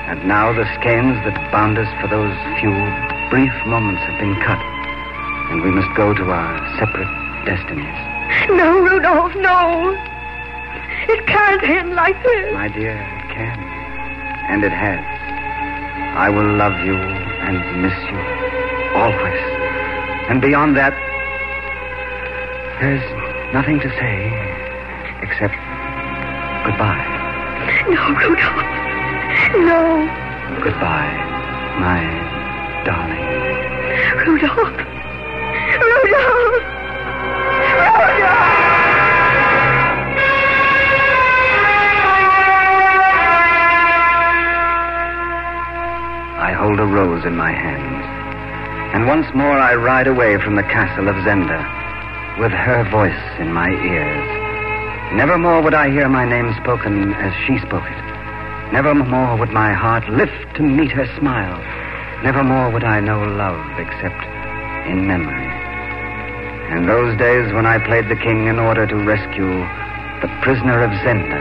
And 0.08 0.24
now 0.26 0.52
the 0.52 0.64
skeins 0.80 1.20
that 1.28 1.36
bound 1.52 1.76
us 1.78 1.88
for 2.00 2.08
those 2.08 2.32
few 2.60 2.72
brief 3.28 3.52
moments 3.66 4.02
have 4.02 4.18
been 4.20 4.36
cut. 4.40 4.60
And 5.52 5.62
we 5.62 5.70
must 5.70 5.94
go 5.96 6.14
to 6.14 6.24
our 6.30 6.56
separate 6.78 7.10
destinies. 7.44 7.96
No, 8.50 8.80
Rudolph, 8.80 9.34
no. 9.36 9.92
It 11.08 11.26
can't 11.26 11.62
end 11.62 11.94
like 11.94 12.20
this. 12.22 12.52
My 12.54 12.68
dear, 12.68 12.96
it 12.96 13.28
can. 13.34 13.58
And 14.48 14.64
it 14.64 14.72
has. 14.72 15.04
I 16.16 16.30
will 16.30 16.56
love 16.56 16.78
you 16.84 17.25
and 17.46 17.82
miss 17.82 17.94
you 18.10 18.18
always. 18.94 19.40
And 20.28 20.40
beyond 20.40 20.76
that, 20.76 20.92
there's 22.80 23.04
nothing 23.54 23.78
to 23.80 23.88
say 23.96 24.32
except 25.22 25.54
goodbye. 26.66 27.06
No, 27.88 28.02
Rudolph. 28.18 28.66
No. 29.62 30.02
Goodbye, 30.62 31.14
my 31.78 32.02
darling. 32.84 33.22
Rudolph. 34.26 34.76
Rudolph. 35.80 36.62
Rudolph. 37.72 38.55
Hold 46.56 46.80
a 46.80 46.86
rose 46.86 47.24
in 47.24 47.36
my 47.36 47.52
hands. 47.52 48.04
And 48.96 49.06
once 49.06 49.26
more 49.34 49.58
I 49.58 49.74
ride 49.74 50.06
away 50.06 50.40
from 50.40 50.56
the 50.56 50.64
castle 50.64 51.08
of 51.08 51.16
Zenda 51.20 51.60
with 52.40 52.52
her 52.52 52.88
voice 52.90 53.24
in 53.38 53.52
my 53.52 53.68
ears. 53.68 54.28
Nevermore 55.14 55.62
would 55.62 55.74
I 55.74 55.90
hear 55.90 56.08
my 56.08 56.24
name 56.24 56.54
spoken 56.62 57.12
as 57.14 57.32
she 57.46 57.58
spoke 57.60 57.84
it. 57.84 58.06
Nevermore 58.72 59.36
would 59.36 59.52
my 59.52 59.72
heart 59.72 60.08
lift 60.08 60.56
to 60.56 60.62
meet 60.62 60.90
her 60.90 61.06
smile. 61.18 61.60
Nevermore 62.24 62.70
would 62.70 62.84
I 62.84 63.00
know 63.00 63.20
love 63.22 63.60
except 63.78 64.24
in 64.88 65.06
memory. 65.06 65.52
And 66.72 66.88
those 66.88 67.16
days 67.18 67.52
when 67.52 67.66
I 67.66 67.78
played 67.84 68.08
the 68.08 68.16
king 68.16 68.46
in 68.48 68.58
order 68.58 68.86
to 68.86 68.96
rescue 68.96 69.60
the 70.24 70.32
prisoner 70.42 70.82
of 70.82 70.90
Zenda 71.04 71.38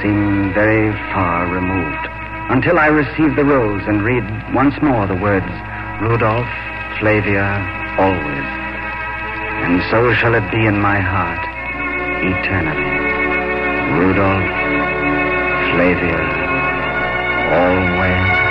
seem 0.00 0.54
very 0.54 0.92
far 1.12 1.46
removed 1.52 2.11
until 2.52 2.78
I 2.78 2.88
receive 2.88 3.34
the 3.34 3.46
rose 3.46 3.80
and 3.86 4.04
read 4.04 4.24
once 4.52 4.74
more 4.82 5.06
the 5.06 5.16
words 5.16 5.48
Rudolph, 6.02 6.52
Flavia, 7.00 7.48
always. 7.96 8.48
And 9.64 9.80
so 9.90 10.12
shall 10.12 10.34
it 10.34 10.50
be 10.50 10.66
in 10.66 10.78
my 10.78 11.00
heart 11.00 11.40
eternally. 12.20 12.92
Rudolph, 13.96 14.52
Flavia, 15.72 16.20
always. 17.56 18.41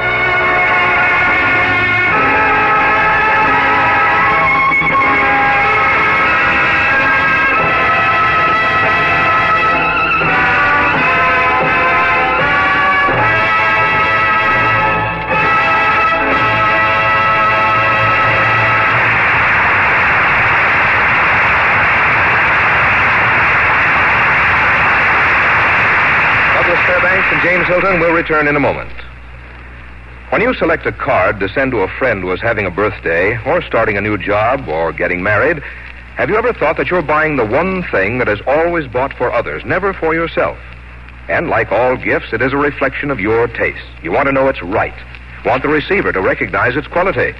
Hilton 27.60 28.00
will 28.00 28.14
return 28.14 28.48
in 28.48 28.56
a 28.56 28.62
moment. 28.62 28.94
When 30.30 30.42
you 30.42 30.54
select 30.54 30.86
a 30.86 30.94
card 30.94 31.42
to 31.42 31.50
send 31.50 31.72
to 31.72 31.80
a 31.80 31.88
friend 32.00 32.22
who 32.22 32.32
is 32.32 32.40
having 32.40 32.66
a 32.66 32.72
birthday, 32.72 33.38
or 33.46 33.62
starting 33.62 33.98
a 33.98 34.02
new 34.02 34.18
job, 34.18 34.70
or 34.70 34.94
getting 34.94 35.22
married, 35.22 35.62
have 36.16 36.30
you 36.30 36.38
ever 36.38 36.54
thought 36.54 36.78
that 36.78 36.88
you're 36.88 37.02
buying 37.02 37.36
the 37.36 37.46
one 37.46 37.84
thing 37.92 38.20
that 38.20 38.30
is 38.30 38.40
always 38.48 38.88
bought 38.88 39.14
for 39.18 39.34
others, 39.34 39.64
never 39.66 39.92
for 39.92 40.14
yourself? 40.14 40.58
And 41.28 41.50
like 41.50 41.74
all 41.74 41.98
gifts, 41.98 42.32
it 42.32 42.42
is 42.42 42.54
a 42.54 42.58
reflection 42.58 43.12
of 43.12 43.20
your 43.20 43.48
taste. 43.48 43.86
You 44.02 44.14
want 44.14 44.28
to 44.28 44.32
know 44.32 44.48
it's 44.48 44.64
right. 44.64 44.96
Want 45.44 45.64
the 45.64 45.70
receiver 45.70 46.14
to 46.14 46.22
recognize 46.22 46.78
its 46.78 46.88
quality. 46.88 47.34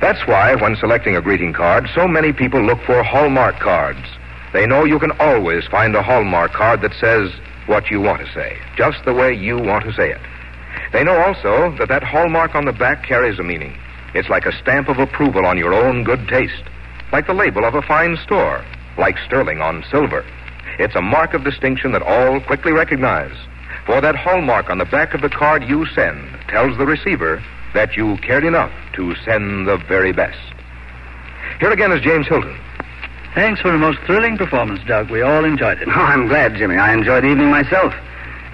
That's 0.00 0.26
why, 0.26 0.54
when 0.54 0.76
selecting 0.76 1.16
a 1.16 1.20
greeting 1.20 1.52
card, 1.52 1.88
so 1.94 2.08
many 2.08 2.32
people 2.32 2.62
look 2.62 2.80
for 2.86 3.02
Hallmark 3.02 3.60
cards. 3.60 4.06
They 4.54 4.66
know 4.66 4.84
you 4.84 4.98
can 4.98 5.12
always 5.20 5.66
find 5.66 5.94
a 5.94 6.02
Hallmark 6.02 6.52
card 6.52 6.80
that 6.80 6.94
says 6.98 7.30
what 7.66 7.90
you 7.90 8.00
want 8.00 8.20
to 8.24 8.32
say, 8.32 8.58
just 8.76 9.04
the 9.04 9.14
way 9.14 9.32
you 9.32 9.58
want 9.58 9.84
to 9.84 9.92
say 9.92 10.10
it. 10.10 10.20
They 10.92 11.04
know 11.04 11.16
also 11.18 11.76
that 11.78 11.88
that 11.88 12.02
hallmark 12.02 12.54
on 12.54 12.64
the 12.64 12.72
back 12.72 13.04
carries 13.04 13.38
a 13.38 13.42
meaning. 13.42 13.76
It's 14.14 14.28
like 14.28 14.46
a 14.46 14.56
stamp 14.62 14.88
of 14.88 14.98
approval 14.98 15.44
on 15.44 15.58
your 15.58 15.74
own 15.74 16.04
good 16.04 16.28
taste, 16.28 16.62
like 17.12 17.26
the 17.26 17.34
label 17.34 17.64
of 17.64 17.74
a 17.74 17.82
fine 17.82 18.16
store, 18.24 18.64
like 18.98 19.18
sterling 19.26 19.60
on 19.60 19.84
silver. 19.90 20.24
It's 20.78 20.94
a 20.94 21.02
mark 21.02 21.34
of 21.34 21.44
distinction 21.44 21.92
that 21.92 22.02
all 22.02 22.40
quickly 22.40 22.72
recognize. 22.72 23.34
For 23.84 24.00
that 24.00 24.16
hallmark 24.16 24.70
on 24.70 24.78
the 24.78 24.84
back 24.84 25.14
of 25.14 25.22
the 25.22 25.28
card 25.28 25.64
you 25.64 25.86
send 25.86 26.28
tells 26.48 26.76
the 26.76 26.86
receiver 26.86 27.42
that 27.74 27.96
you 27.96 28.16
cared 28.18 28.44
enough 28.44 28.72
to 28.94 29.14
send 29.24 29.68
the 29.68 29.76
very 29.88 30.12
best. 30.12 30.38
Here 31.60 31.70
again 31.70 31.92
is 31.92 32.02
James 32.02 32.26
Hilton. 32.26 32.58
Thanks 33.36 33.60
for 33.60 33.68
a 33.68 33.76
most 33.76 33.98
thrilling 34.06 34.38
performance, 34.38 34.80
Doug. 34.88 35.10
We 35.10 35.20
all 35.20 35.44
enjoyed 35.44 35.82
it. 35.82 35.88
Oh, 35.94 36.00
I'm 36.00 36.26
glad, 36.26 36.56
Jimmy. 36.56 36.76
I 36.76 36.94
enjoyed 36.94 37.22
the 37.22 37.28
evening 37.28 37.50
myself. 37.50 37.92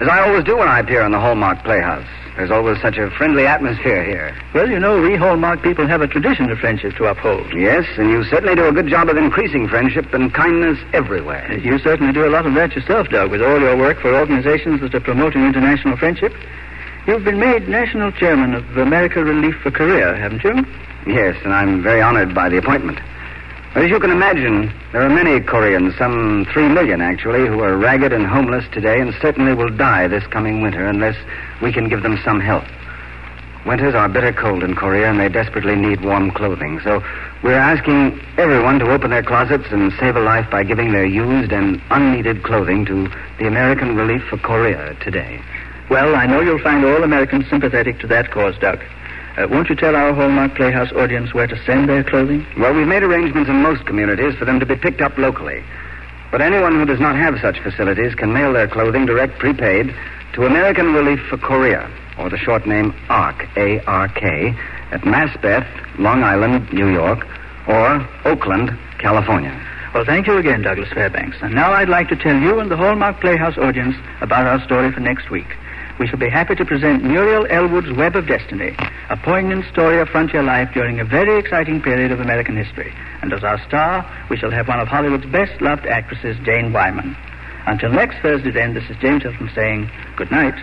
As 0.01 0.09
I 0.09 0.19
always 0.27 0.43
do 0.43 0.57
when 0.57 0.67
I 0.67 0.81
appear 0.81 1.03
on 1.03 1.13
the 1.13 1.19
Hallmark 1.21 1.63
Playhouse. 1.63 2.05
There's 2.35 2.51
always 2.51 2.81
such 2.81 2.97
a 2.97 3.09
friendly 3.11 3.47
atmosphere 3.47 4.03
here. 4.03 4.35
Well, 4.53 4.69
you 4.69 4.79
know, 4.79 5.01
we 5.01 5.15
Hallmark 5.15 5.63
people 5.63 5.87
have 5.87 6.01
a 6.01 6.07
tradition 6.07 6.51
of 6.51 6.57
friendship 6.59 6.97
to 6.97 7.05
uphold. 7.05 7.47
Yes, 7.55 7.85
and 7.97 8.09
you 8.09 8.25
certainly 8.25 8.55
do 8.55 8.67
a 8.67 8.73
good 8.73 8.87
job 8.87 9.07
of 9.07 9.15
increasing 9.15 9.69
friendship 9.69 10.13
and 10.13 10.33
kindness 10.33 10.77
everywhere. 10.91 11.47
Uh, 11.49 11.55
you 11.63 11.79
certainly 11.79 12.11
do 12.11 12.25
a 12.25 12.31
lot 12.31 12.45
of 12.45 12.53
that 12.55 12.75
yourself, 12.75 13.07
Doug, 13.07 13.31
with 13.31 13.41
all 13.41 13.61
your 13.61 13.77
work 13.77 14.01
for 14.01 14.13
organizations 14.13 14.81
that 14.81 14.93
are 14.93 14.99
promoting 14.99 15.45
international 15.45 15.95
friendship. 15.95 16.33
You've 17.07 17.23
been 17.23 17.39
made 17.39 17.69
national 17.69 18.11
chairman 18.11 18.53
of 18.53 18.77
America 18.77 19.23
Relief 19.23 19.55
for 19.63 19.71
Korea, 19.71 20.17
haven't 20.17 20.43
you? 20.43 20.65
Yes, 21.07 21.37
and 21.45 21.53
I'm 21.53 21.81
very 21.81 22.01
honored 22.01 22.35
by 22.35 22.49
the 22.49 22.57
appointment. 22.57 22.99
As 23.75 23.89
you 23.89 23.99
can 23.99 24.11
imagine, 24.11 24.71
there 24.91 25.01
are 25.01 25.09
many 25.09 25.39
Koreans, 25.39 25.97
some 25.97 26.45
three 26.53 26.67
million 26.67 27.01
actually, 27.01 27.47
who 27.47 27.61
are 27.61 27.75
ragged 27.75 28.13
and 28.13 28.23
homeless 28.23 28.65
today 28.71 29.01
and 29.01 29.11
certainly 29.19 29.55
will 29.55 29.71
die 29.75 30.07
this 30.07 30.27
coming 30.27 30.61
winter 30.61 30.85
unless 30.85 31.15
we 31.59 31.73
can 31.73 31.89
give 31.89 32.03
them 32.03 32.19
some 32.23 32.39
help. 32.39 32.63
Winters 33.65 33.95
are 33.95 34.07
bitter 34.07 34.31
cold 34.31 34.61
in 34.63 34.75
Korea 34.75 35.09
and 35.09 35.19
they 35.19 35.27
desperately 35.27 35.75
need 35.75 36.01
warm 36.05 36.29
clothing. 36.29 36.81
So 36.83 37.01
we're 37.41 37.53
asking 37.53 38.21
everyone 38.37 38.77
to 38.77 38.91
open 38.91 39.09
their 39.09 39.23
closets 39.23 39.65
and 39.71 39.91
save 39.99 40.17
a 40.17 40.19
life 40.19 40.51
by 40.51 40.63
giving 40.63 40.91
their 40.91 41.07
used 41.07 41.51
and 41.51 41.81
unneeded 41.89 42.43
clothing 42.43 42.85
to 42.85 43.09
the 43.39 43.47
American 43.47 43.95
Relief 43.95 44.21
for 44.29 44.37
Korea 44.37 44.95
today. 45.01 45.41
Well, 45.89 46.15
I 46.15 46.27
know 46.27 46.41
you'll 46.41 46.61
find 46.61 46.85
all 46.85 47.03
Americans 47.03 47.49
sympathetic 47.49 47.99
to 48.01 48.07
that 48.07 48.29
cause, 48.29 48.55
Doug. 48.59 48.81
Uh, 49.35 49.47
won't 49.49 49.67
you 49.67 49.75
tell 49.75 49.95
our 49.95 50.13
Hallmark 50.13 50.53
Playhouse 50.55 50.91
audience 50.91 51.33
where 51.33 51.47
to 51.47 51.57
send 51.65 51.89
their 51.89 52.03
clothing? 52.03 52.45
Well, 52.55 52.73
we've 52.73 52.87
made 52.87 53.01
arrangements 53.01 53.49
in 53.49 53.63
most 53.63 53.83
communities 53.87 54.35
for 54.35 54.45
them 54.45 54.59
to 54.59 54.65
be 54.65 54.75
picked 54.75 55.01
up 55.01 55.17
locally. 55.17 55.63
But 56.29 56.41
anyone 56.41 56.75
who 56.75 56.85
does 56.85 56.99
not 56.99 57.15
have 57.15 57.39
such 57.41 57.59
facilities 57.59 58.13
can 58.13 58.31
mail 58.31 58.53
their 58.53 58.67
clothing 58.67 59.07
direct 59.07 59.39
prepaid 59.39 59.95
to 60.33 60.45
American 60.45 60.93
Relief 60.93 61.19
for 61.29 61.37
Korea, 61.37 61.89
or 62.19 62.29
the 62.29 62.37
short 62.37 62.67
name 62.67 62.93
ARK, 63.09 63.47
A-R-K, 63.57 64.55
at 64.91 65.01
Maspeth, 65.01 65.67
Long 65.97 66.21
Island, 66.21 66.71
New 66.71 66.89
York, 66.93 67.25
or 67.67 68.07
Oakland, 68.25 68.77
California. 68.99 69.59
Well, 69.95 70.05
thank 70.05 70.27
you 70.27 70.37
again, 70.37 70.61
Douglas 70.61 70.89
Fairbanks. 70.93 71.37
And 71.41 71.55
now 71.55 71.71
I'd 71.71 71.89
like 71.89 72.09
to 72.09 72.15
tell 72.15 72.39
you 72.39 72.59
and 72.59 72.69
the 72.69 72.77
Hallmark 72.77 73.19
Playhouse 73.19 73.57
audience 73.57 73.95
about 74.21 74.45
our 74.45 74.63
story 74.63 74.91
for 74.91 74.99
next 74.99 75.31
week 75.31 75.47
we 75.99 76.07
shall 76.07 76.19
be 76.19 76.29
happy 76.29 76.55
to 76.55 76.65
present 76.65 77.03
Muriel 77.03 77.45
Elwood's 77.49 77.91
Web 77.95 78.15
of 78.15 78.27
Destiny, 78.27 78.75
a 79.09 79.17
poignant 79.17 79.65
story 79.71 79.99
of 79.99 80.09
frontier 80.09 80.41
life 80.41 80.69
during 80.73 80.99
a 80.99 81.05
very 81.05 81.37
exciting 81.37 81.81
period 81.81 82.11
of 82.11 82.19
American 82.19 82.57
history. 82.57 82.91
And 83.21 83.31
as 83.31 83.43
our 83.43 83.63
star, 83.67 84.03
we 84.29 84.37
shall 84.37 84.51
have 84.51 84.67
one 84.67 84.79
of 84.79 84.87
Hollywood's 84.87 85.25
best 85.27 85.61
loved 85.61 85.85
actresses, 85.85 86.37
Jane 86.43 86.73
Wyman. 86.73 87.15
Until 87.65 87.91
next 87.91 88.17
Thursday, 88.21 88.51
then, 88.51 88.73
this 88.73 88.89
is 88.89 88.97
James 89.01 89.23
Hilton 89.23 89.49
saying 89.55 89.89
good 90.17 90.31
night. 90.31 90.55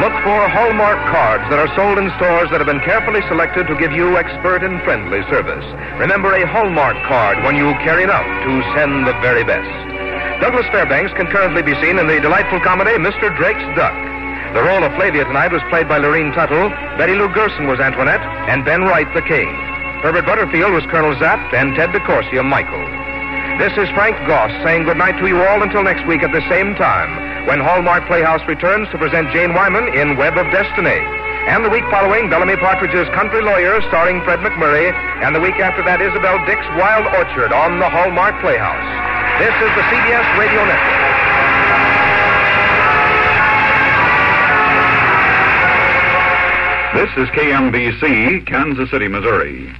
Look 0.00 0.14
for 0.22 0.48
Hallmark 0.48 1.10
cards 1.10 1.44
that 1.50 1.58
are 1.58 1.74
sold 1.76 1.98
in 1.98 2.08
stores 2.16 2.48
that 2.50 2.62
have 2.62 2.70
been 2.70 2.80
carefully 2.80 3.20
selected 3.28 3.66
to 3.66 3.76
give 3.76 3.92
you 3.92 4.16
expert 4.16 4.62
and 4.62 4.80
friendly 4.82 5.20
service. 5.28 5.64
Remember 5.98 6.32
a 6.32 6.46
Hallmark 6.46 6.96
card 7.06 7.42
when 7.44 7.56
you 7.56 7.74
care 7.84 8.00
enough 8.00 8.24
to 8.24 8.52
send 8.78 9.06
the 9.06 9.12
very 9.20 9.44
best. 9.44 9.97
Douglas 10.40 10.70
Fairbanks 10.70 11.12
can 11.18 11.26
currently 11.26 11.62
be 11.62 11.74
seen 11.82 11.98
in 11.98 12.06
the 12.06 12.20
delightful 12.20 12.60
comedy 12.60 12.94
Mr. 12.94 13.34
Drake's 13.36 13.66
Duck. 13.74 13.94
The 14.54 14.62
role 14.62 14.84
of 14.86 14.94
Flavia 14.94 15.24
tonight 15.24 15.50
was 15.50 15.62
played 15.68 15.88
by 15.88 15.98
Lurene 15.98 16.32
Tuttle, 16.32 16.70
Betty 16.96 17.14
Lou 17.14 17.28
Gerson 17.28 17.66
was 17.66 17.80
Antoinette, 17.80 18.22
and 18.46 18.64
Ben 18.64 18.82
Wright 18.82 19.12
the 19.14 19.22
King. 19.22 19.50
Herbert 19.98 20.26
Butterfield 20.26 20.72
was 20.72 20.86
Colonel 20.86 21.18
Sapt, 21.18 21.52
and 21.52 21.74
Ted 21.74 21.90
DeCorsia 21.90 22.46
Michael. 22.46 22.86
This 23.58 23.74
is 23.74 23.90
Frank 23.98 24.14
Goss 24.30 24.54
saying 24.62 24.84
goodnight 24.84 25.18
to 25.18 25.26
you 25.26 25.42
all 25.42 25.60
until 25.60 25.82
next 25.82 26.06
week 26.06 26.22
at 26.22 26.30
the 26.30 26.46
same 26.48 26.76
time, 26.76 27.10
when 27.50 27.58
Hallmark 27.58 28.06
Playhouse 28.06 28.46
returns 28.46 28.88
to 28.94 28.98
present 28.98 29.32
Jane 29.32 29.54
Wyman 29.54 29.92
in 29.92 30.16
Web 30.16 30.38
of 30.38 30.46
Destiny. 30.54 31.02
And 31.48 31.64
the 31.64 31.70
week 31.70 31.84
following, 31.90 32.28
Bellamy 32.28 32.56
Partridge's 32.56 33.08
Country 33.16 33.40
Lawyer, 33.40 33.80
starring 33.88 34.22
Fred 34.22 34.40
MacMurray, 34.40 34.92
and 35.24 35.34
the 35.34 35.40
week 35.40 35.56
after 35.56 35.82
that, 35.82 35.96
Isabel 36.02 36.36
Dick's 36.44 36.68
Wild 36.76 37.08
Orchard 37.16 37.56
on 37.56 37.80
the 37.80 37.88
Hallmark 37.88 38.36
Playhouse. 38.44 38.84
This 39.40 39.56
is 39.56 39.70
the 39.72 39.84
CBS 39.88 40.28
Radio 40.36 40.60
Network. 40.68 41.08
This 47.00 47.10
is 47.16 47.28
KMBC, 47.32 48.46
Kansas 48.46 48.90
City, 48.90 49.08
Missouri. 49.08 49.74